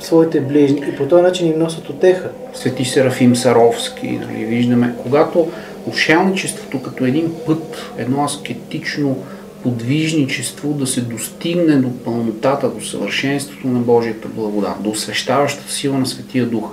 [0.00, 2.30] своите ближни и по този начин им носят отеха.
[2.54, 5.48] Свети Серафим Саровски, нали, виждаме, когато
[5.86, 9.16] ушелничеството като един път, едно аскетично
[9.62, 16.06] подвижничество да се достигне до пълнотата, до съвършенството на Божията благодат, до освещаващата сила на
[16.06, 16.70] Светия Дух.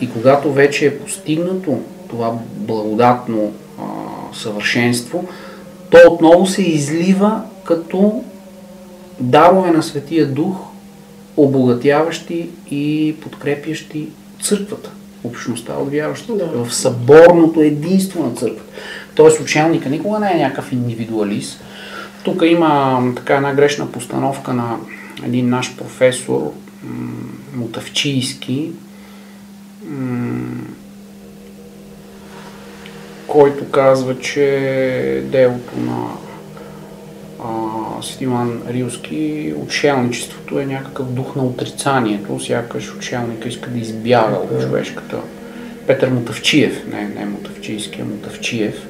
[0.00, 3.82] И когато вече е постигнато това благодатно а,
[4.34, 5.24] съвършенство,
[5.90, 8.24] то отново се излива като
[9.20, 10.56] дарове на Светия Дух,
[11.36, 14.08] обогатяващи и подкрепящи
[14.42, 14.90] църквата,
[15.24, 16.64] общността от вярващите, Да.
[16.64, 18.72] в съборното единство на църквата.
[19.14, 21.60] Тоест учелника никога не е някакъв индивидуалист.
[22.24, 24.76] Тук има така една грешна постановка на
[25.24, 26.52] един наш професор,
[27.56, 28.70] Мутавчийски,
[33.26, 36.06] който казва, че делото на
[38.20, 45.16] Иван Рилски, отшелничеството е някакъв дух на отрицанието, сякаш отшелника иска да избяга от човешката.
[45.86, 48.86] Петър Мутавчиев, не, не Мутавчийски, а Мутавчиев,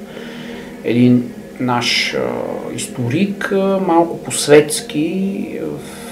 [0.83, 2.19] един наш а,
[2.75, 5.59] историк, а, малко по-светски,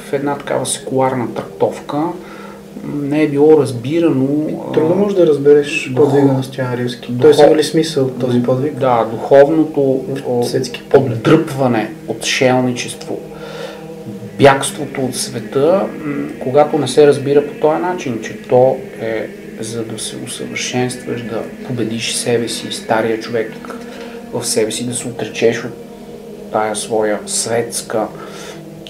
[0.08, 2.04] в една такава секуларна трактовка,
[2.94, 4.28] не е било разбирано.
[4.70, 7.12] а, Трудно може да разбереш Духов- подвига на Стоян Рилски.
[7.12, 8.74] Духов- Той си има ли смисъл този подвиг?
[8.74, 10.06] Да, духовното
[10.96, 13.20] отдръпване от шелничество,
[14.40, 15.86] бягството от света,
[16.40, 19.28] когато не се разбира по този начин, че то е
[19.60, 23.52] за да се усъвършенстваш, да победиш себе си, стария човек
[24.34, 25.72] в себе си, да се отречеш от
[26.52, 28.08] тая своя светска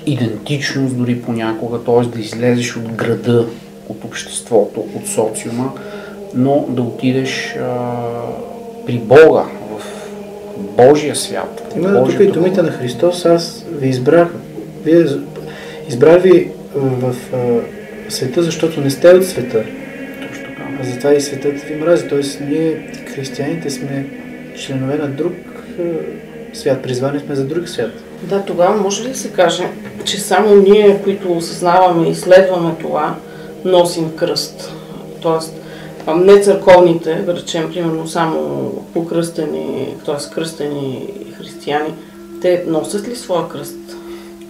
[0.06, 2.08] идентичност дори понякога, т.е.
[2.08, 3.46] да излезеш от града,
[3.90, 5.72] от обществото, от социума,
[6.36, 7.92] но да отидеш а,
[8.86, 9.84] при Бога, в
[10.78, 11.64] Божия свят.
[11.72, 14.28] в Има тук и думите на Христос, аз ви избрах.
[14.84, 15.06] Вие
[15.88, 17.38] избрах ви в а,
[18.12, 19.64] света, защото не сте от света.
[20.28, 20.70] Точно така.
[20.82, 22.08] А затова и светът ви мрази.
[22.08, 24.06] Тоест, ние, християните, сме
[24.58, 25.34] членове на друг
[25.80, 25.84] а,
[26.54, 26.82] свят.
[26.82, 27.92] Призвани сме за друг свят.
[28.24, 29.64] Да, тогава може ли да се каже,
[30.06, 33.16] че само ние, които осъзнаваме и следваме това,
[33.66, 34.74] носим кръст?
[35.22, 35.54] Тоест,
[36.16, 40.34] не църковните, да речем, примерно само покръстени, т.е.
[40.36, 41.08] кръстени
[41.38, 41.94] християни,
[42.42, 43.78] те носят ли своя кръст?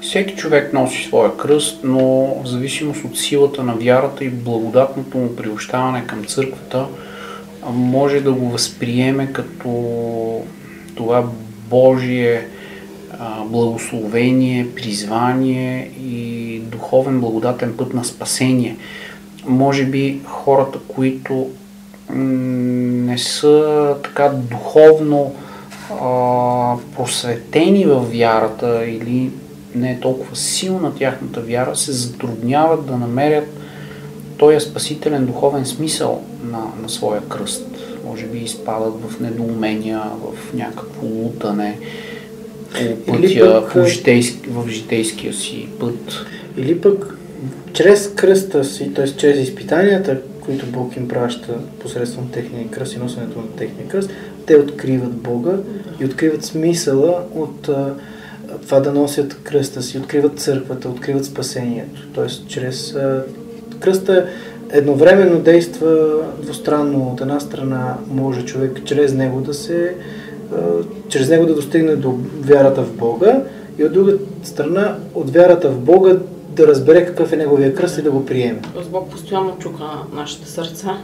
[0.01, 1.99] Всеки човек носи своя кръст, но
[2.43, 6.86] в зависимост от силата на вярата и благодатното му приобщаване към църквата,
[7.74, 10.41] може да го възприеме като
[10.95, 11.24] това
[11.70, 12.47] Божие
[13.45, 18.78] благословение, призвание и духовен благодатен път на спасение.
[19.46, 21.50] Може би хората, които
[22.10, 25.36] не са така духовно
[26.02, 29.32] а, просветени в вярата или
[29.76, 33.48] не е толкова силна тяхната вяра, се затрудняват да намерят
[34.38, 37.68] този спасителен духовен смисъл на, на своя кръст.
[38.06, 41.78] Може би изпадат в недоумения, в някакво лутане
[43.06, 46.26] по пътя, пък, по а- житейски, в житейския си път.
[46.58, 47.18] Или пък
[47.74, 49.08] чрез кръста си, т.е.
[49.08, 54.10] чрез изпитанията, които Бог им праща посредством техния кръст и носенето на техния кръст,
[54.46, 55.52] те откриват Бога
[56.00, 57.94] и откриват смисъла от а,
[58.62, 62.08] това да носят кръста си, откриват църквата, откриват спасението.
[62.14, 63.24] Тоест, чрез а,
[63.80, 64.26] кръста
[64.72, 67.10] едновременно действа двустранно.
[67.14, 69.96] От една страна може човек чрез него да се
[70.54, 70.58] а,
[71.10, 73.42] чрез него да достигне до вярата в Бога
[73.80, 74.14] и от друга
[74.44, 76.18] страна от вярата в Бога
[76.56, 78.60] да разбере какъв е неговия кръст и да го приеме.
[78.74, 80.97] Тоест Бог постоянно чука на нашите сърца,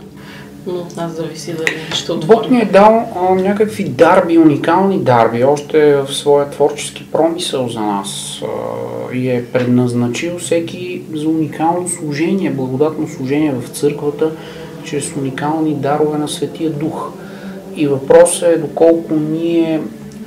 [0.67, 2.51] но от нас зависи дали ще Бог отворим.
[2.51, 8.41] ни е дал а, някакви дарби, уникални дарби, още в своя творчески промисъл за нас
[8.43, 14.31] а, и е предназначил всеки за уникално служение, благодатно служение в църквата,
[14.83, 17.11] чрез уникални дарове на Светия Дух.
[17.75, 19.81] И въпросът е доколко ние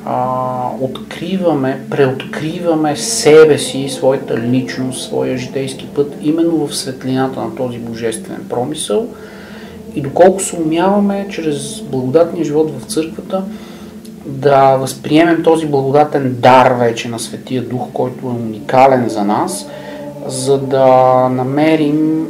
[0.05, 7.79] а, откриваме, преоткриваме себе си, своята личност, своя житейски път, именно в светлината на този
[7.79, 9.07] божествен промисъл
[9.95, 13.45] и доколко се умяваме чрез благодатния живот в църквата
[14.27, 19.67] да възприемем този благодатен дар вече на Светия Дух, който е уникален за нас,
[20.27, 20.85] за да
[21.29, 22.29] намерим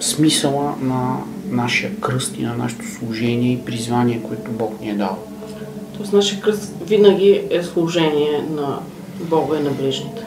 [0.00, 1.16] смисъла на
[1.50, 5.18] нашия кръст и на нашето служение и призвание, което Бог ни е дал.
[6.02, 8.78] Тоест нашия кръст винаги е служение на
[9.20, 10.22] Бога и на ближните.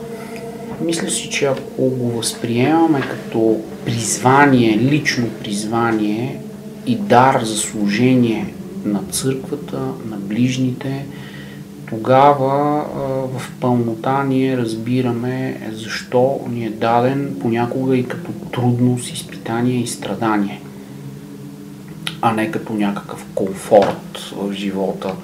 [0.81, 6.39] Мисля си, че ако го възприемаме като призвание, лично призвание
[6.85, 8.53] и дар за служение
[8.85, 9.77] на църквата,
[10.09, 11.05] на ближните,
[11.89, 12.85] тогава
[13.37, 20.61] в пълнота ние разбираме защо ни е даден понякога и като трудност, изпитание и страдание,
[22.21, 25.15] а не като някакъв комфорт в живота.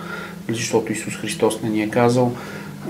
[0.53, 2.31] Защото Исус Христос не ни е казал,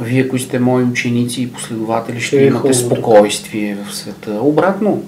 [0.01, 2.73] вие, кои сте мои ученици и последователи, ще Е, имате хубаво.
[2.95, 4.39] спокойствие в света.
[4.41, 5.03] Обратно,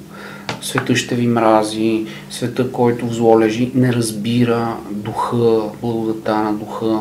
[0.62, 7.00] света ще ви мрази, света, който в зло лежи, не разбира духа, благодата на духа.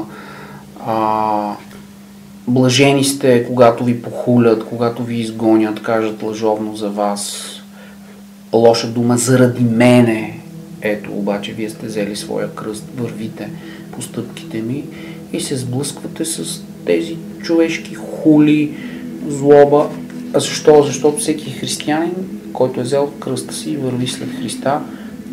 [0.87, 1.55] А,
[2.49, 7.47] блажени сте, когато ви похулят, когато ви изгонят, кажат лъжовно за вас,
[8.53, 10.39] лоша дума заради мене.
[10.83, 13.51] Ето, обаче, вие сте взели своя кръст, вървите
[13.93, 14.85] по стъпките ми
[15.33, 18.75] и се сблъсквате с тези човешки хули,
[19.29, 19.89] злоба.
[20.35, 20.83] А защо?
[20.83, 22.15] Защото всеки християнин,
[22.53, 24.81] който е взел кръста си и върви след Христа,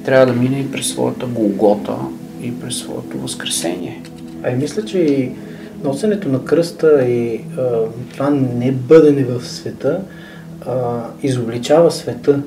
[0.05, 1.95] трябва да мине и през своята голгота
[2.41, 4.01] и през своето възкресение.
[4.43, 5.31] А и мисля, че и
[5.83, 7.79] носенето на кръста и а,
[8.13, 10.01] това не бъдене в света
[10.67, 12.41] а, изобличава света.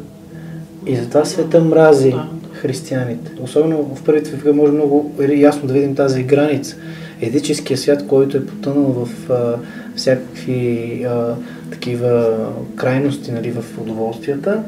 [0.87, 2.15] И затова света мрази
[2.53, 3.33] християните.
[3.43, 6.77] Особено в първите века може много ясно да видим тази граница.
[7.23, 9.59] Едическия свят, който е потънал в а,
[9.97, 11.35] всякакви а,
[11.71, 12.39] такива
[12.77, 14.63] крайности нали, в удоволствията,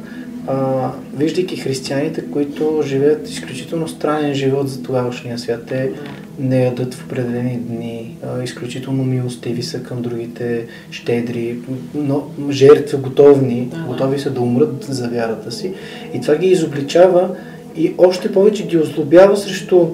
[0.47, 5.65] а, виждайки християните, които живеят изключително странен живот за тогавашния свят.
[5.69, 5.91] Те
[6.39, 11.59] не ядат в определени дни, а, изключително милостиви са към другите, щедри,
[11.95, 15.73] но жертва готовни, готови са да умрат за вярата си.
[16.15, 17.31] И това ги изобличава
[17.77, 19.89] и още повече ги озлобява срещу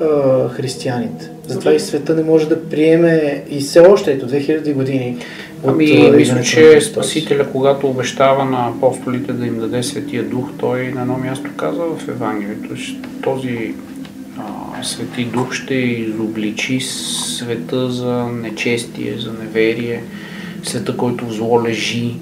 [0.00, 1.31] а, християните.
[1.46, 5.16] Затова и света не може да приеме и все още, ето 2000 години.
[5.66, 11.00] Ами, мисля, че Спасителя, когато обещава на апостолите да им даде Светия Дух, той на
[11.00, 13.74] едно място каза в Евангелието, че този
[14.38, 20.04] а, Свети Дух ще изобличи света за нечестие, за неверие,
[20.62, 22.14] света, който в зло лежи.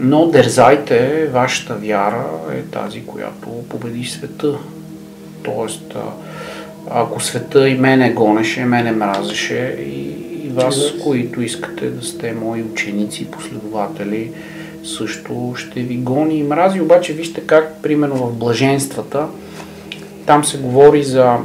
[0.00, 4.58] Но дързайте, вашата вяра е тази, която победи света.
[5.42, 5.94] Тоест,
[6.90, 10.10] ако света и мене гонеше, мене мразеше и,
[10.46, 14.30] и вас, които искате да сте мои ученици, последователи,
[14.84, 16.80] също ще ви гони и мрази.
[16.80, 19.26] Обаче вижте как, примерно в блаженствата,
[20.26, 21.36] там се говори за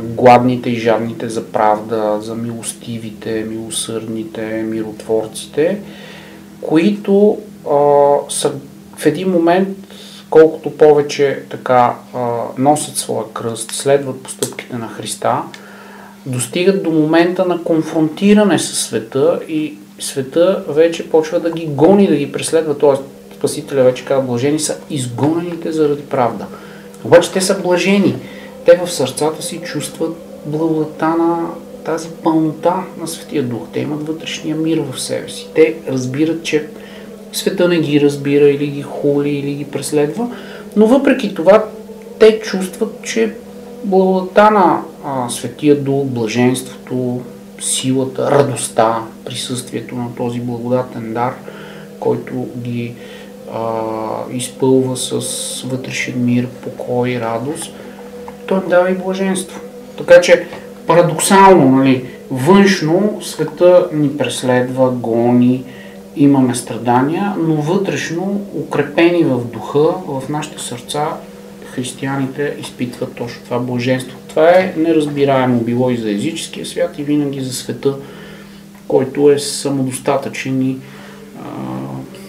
[0.00, 5.78] гладните и жадните за правда, за милостивите, милосърдните, миротворците,
[6.60, 7.38] които
[7.70, 7.76] а,
[8.28, 8.52] са
[8.96, 9.68] в един момент
[10.30, 15.42] колкото повече така а, носят своя кръст, следват постъпките на Христа,
[16.26, 22.16] достигат до момента на конфронтиране с света и света вече почва да ги гони, да
[22.16, 22.74] ги преследва.
[22.74, 23.34] Т.е.
[23.36, 26.46] Спасителя вече казва, блажени са изгонените заради правда.
[27.04, 28.16] Обаче те са блажени.
[28.64, 31.48] Те в сърцата си чувстват благодата на
[31.84, 33.62] тази пълнота на Светия Дух.
[33.72, 35.48] Те имат вътрешния мир в себе си.
[35.54, 36.66] Те разбират, че
[37.32, 40.28] света не ги разбира или ги хули или ги преследва,
[40.76, 41.64] но въпреки това
[42.18, 43.34] те чувстват, че
[43.84, 47.20] благодата на а, Светия Дух, блаженството,
[47.60, 51.34] силата, радостта, присъствието на този благодатен дар,
[52.00, 52.94] който ги
[53.52, 53.70] а,
[54.32, 55.20] изпълва с
[55.66, 57.72] вътрешен мир, покой и радост,
[58.46, 59.60] той дава и блаженство.
[59.98, 60.46] Така че
[60.86, 65.64] парадоксално, нали, външно света ни преследва, гони,
[66.16, 71.08] имаме страдания, но вътрешно, укрепени в духа, в нашите сърца,
[71.76, 74.18] християните изпитват точно това блаженство.
[74.28, 77.94] Това е неразбираемо било и за езическия свят и винаги за света,
[78.88, 80.76] който е самодостатъчен и
[81.38, 81.48] а,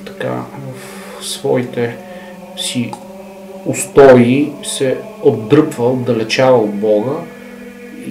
[0.05, 0.43] така
[1.19, 1.97] в своите
[2.57, 2.91] си
[3.65, 7.15] устои се отдръпва, отдалечава от Бога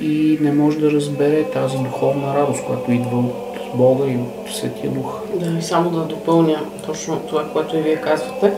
[0.02, 4.90] и не може да разбере тази духовна радост, която идва от Бога и от Светия
[4.90, 5.20] Дух.
[5.34, 8.52] Да, и само да допълня точно това, което и вие казвате,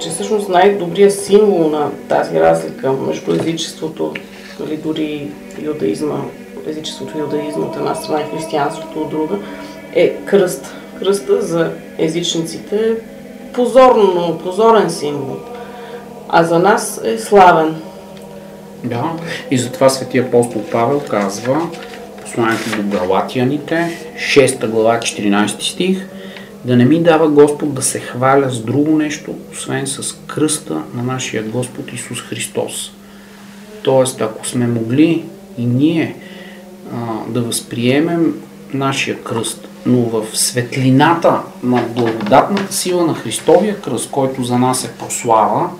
[0.00, 4.14] че всъщност най-добрият символ на тази разлика между езичеството,
[4.60, 5.28] или нали, дори
[5.62, 6.20] юдаизма,
[6.66, 9.38] езичеството и юдаизма от една страна и християнството от друга,
[9.94, 10.74] е кръст.
[10.98, 12.94] Кръста за езичниците е
[13.52, 15.36] позорно, позорен символ,
[16.28, 17.76] а за нас е славен.
[18.84, 19.12] Да,
[19.50, 21.70] и затова светия апостол Павел казва,
[22.22, 26.06] посланието до Галатияните, 6 глава, 14 стих,
[26.64, 31.02] да не ми дава Господ да се хваля с друго нещо, освен с кръста на
[31.02, 32.92] нашия Господ Исус Христос.
[33.82, 35.24] Тоест, ако сме могли
[35.58, 36.16] и ние
[36.92, 36.96] а,
[37.28, 38.34] да възприемем
[38.74, 44.92] нашия кръст, но в светлината на благодатната сила на Христовия кръст, който за нас е
[44.92, 45.70] прослава,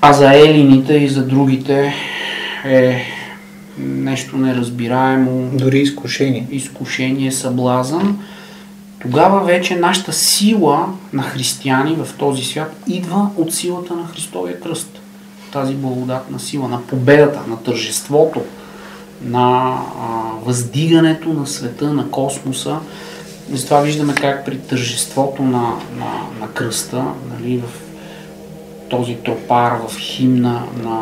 [0.00, 1.94] а за елините и за другите
[2.64, 3.02] е
[3.78, 5.50] нещо неразбираемо.
[5.52, 6.46] Дори изкушение.
[6.50, 8.18] Изкушение, съблазън.
[9.02, 15.00] Тогава вече нашата сила на християни в този свят идва от силата на Христовия кръст.
[15.52, 18.42] Тази благодатна сила, на победата, на тържеството,
[19.22, 19.78] на
[20.44, 22.78] въздигането на света, на космоса.
[23.52, 27.88] Затова виждаме как при тържеството на, на, на кръста, нали, в
[28.90, 31.00] този тропар в химна на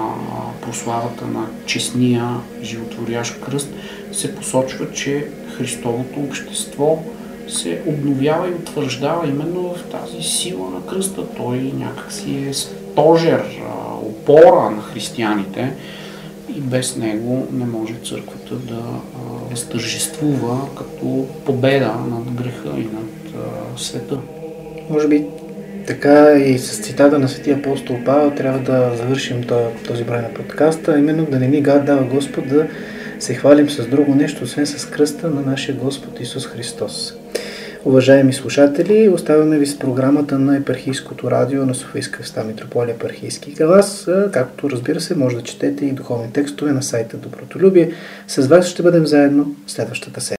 [0.62, 2.28] прославата на честния
[2.62, 3.68] животворящ кръст
[4.12, 7.02] се посочва, че Христовото общество
[7.48, 11.22] се обновява и утвърждава именно в тази сила на кръста.
[11.36, 13.42] Той някакси е стожер,
[14.02, 15.72] опора на християните
[16.56, 18.82] и без него не може църквата да
[19.50, 23.34] възтържествува като победа над греха и над
[23.80, 24.18] света.
[24.90, 25.26] Може би
[25.86, 29.44] така и с цитата на светия апостол Павел трябва да завършим
[29.86, 32.66] този брой на подкаста, именно да не ни дава Господ да
[33.18, 37.14] се хвалим с друго нещо, освен с кръста на нашия Господ Исус Христос.
[37.86, 44.08] Уважаеми слушатели, оставяме ви с програмата на епархийското радио на Софийска веста Митрополия Епархийски Калас.
[44.32, 47.92] Както разбира се, може да четете и духовни текстове на сайта Добротолюбие.
[48.28, 50.34] С вас ще бъдем заедно следващата седмица.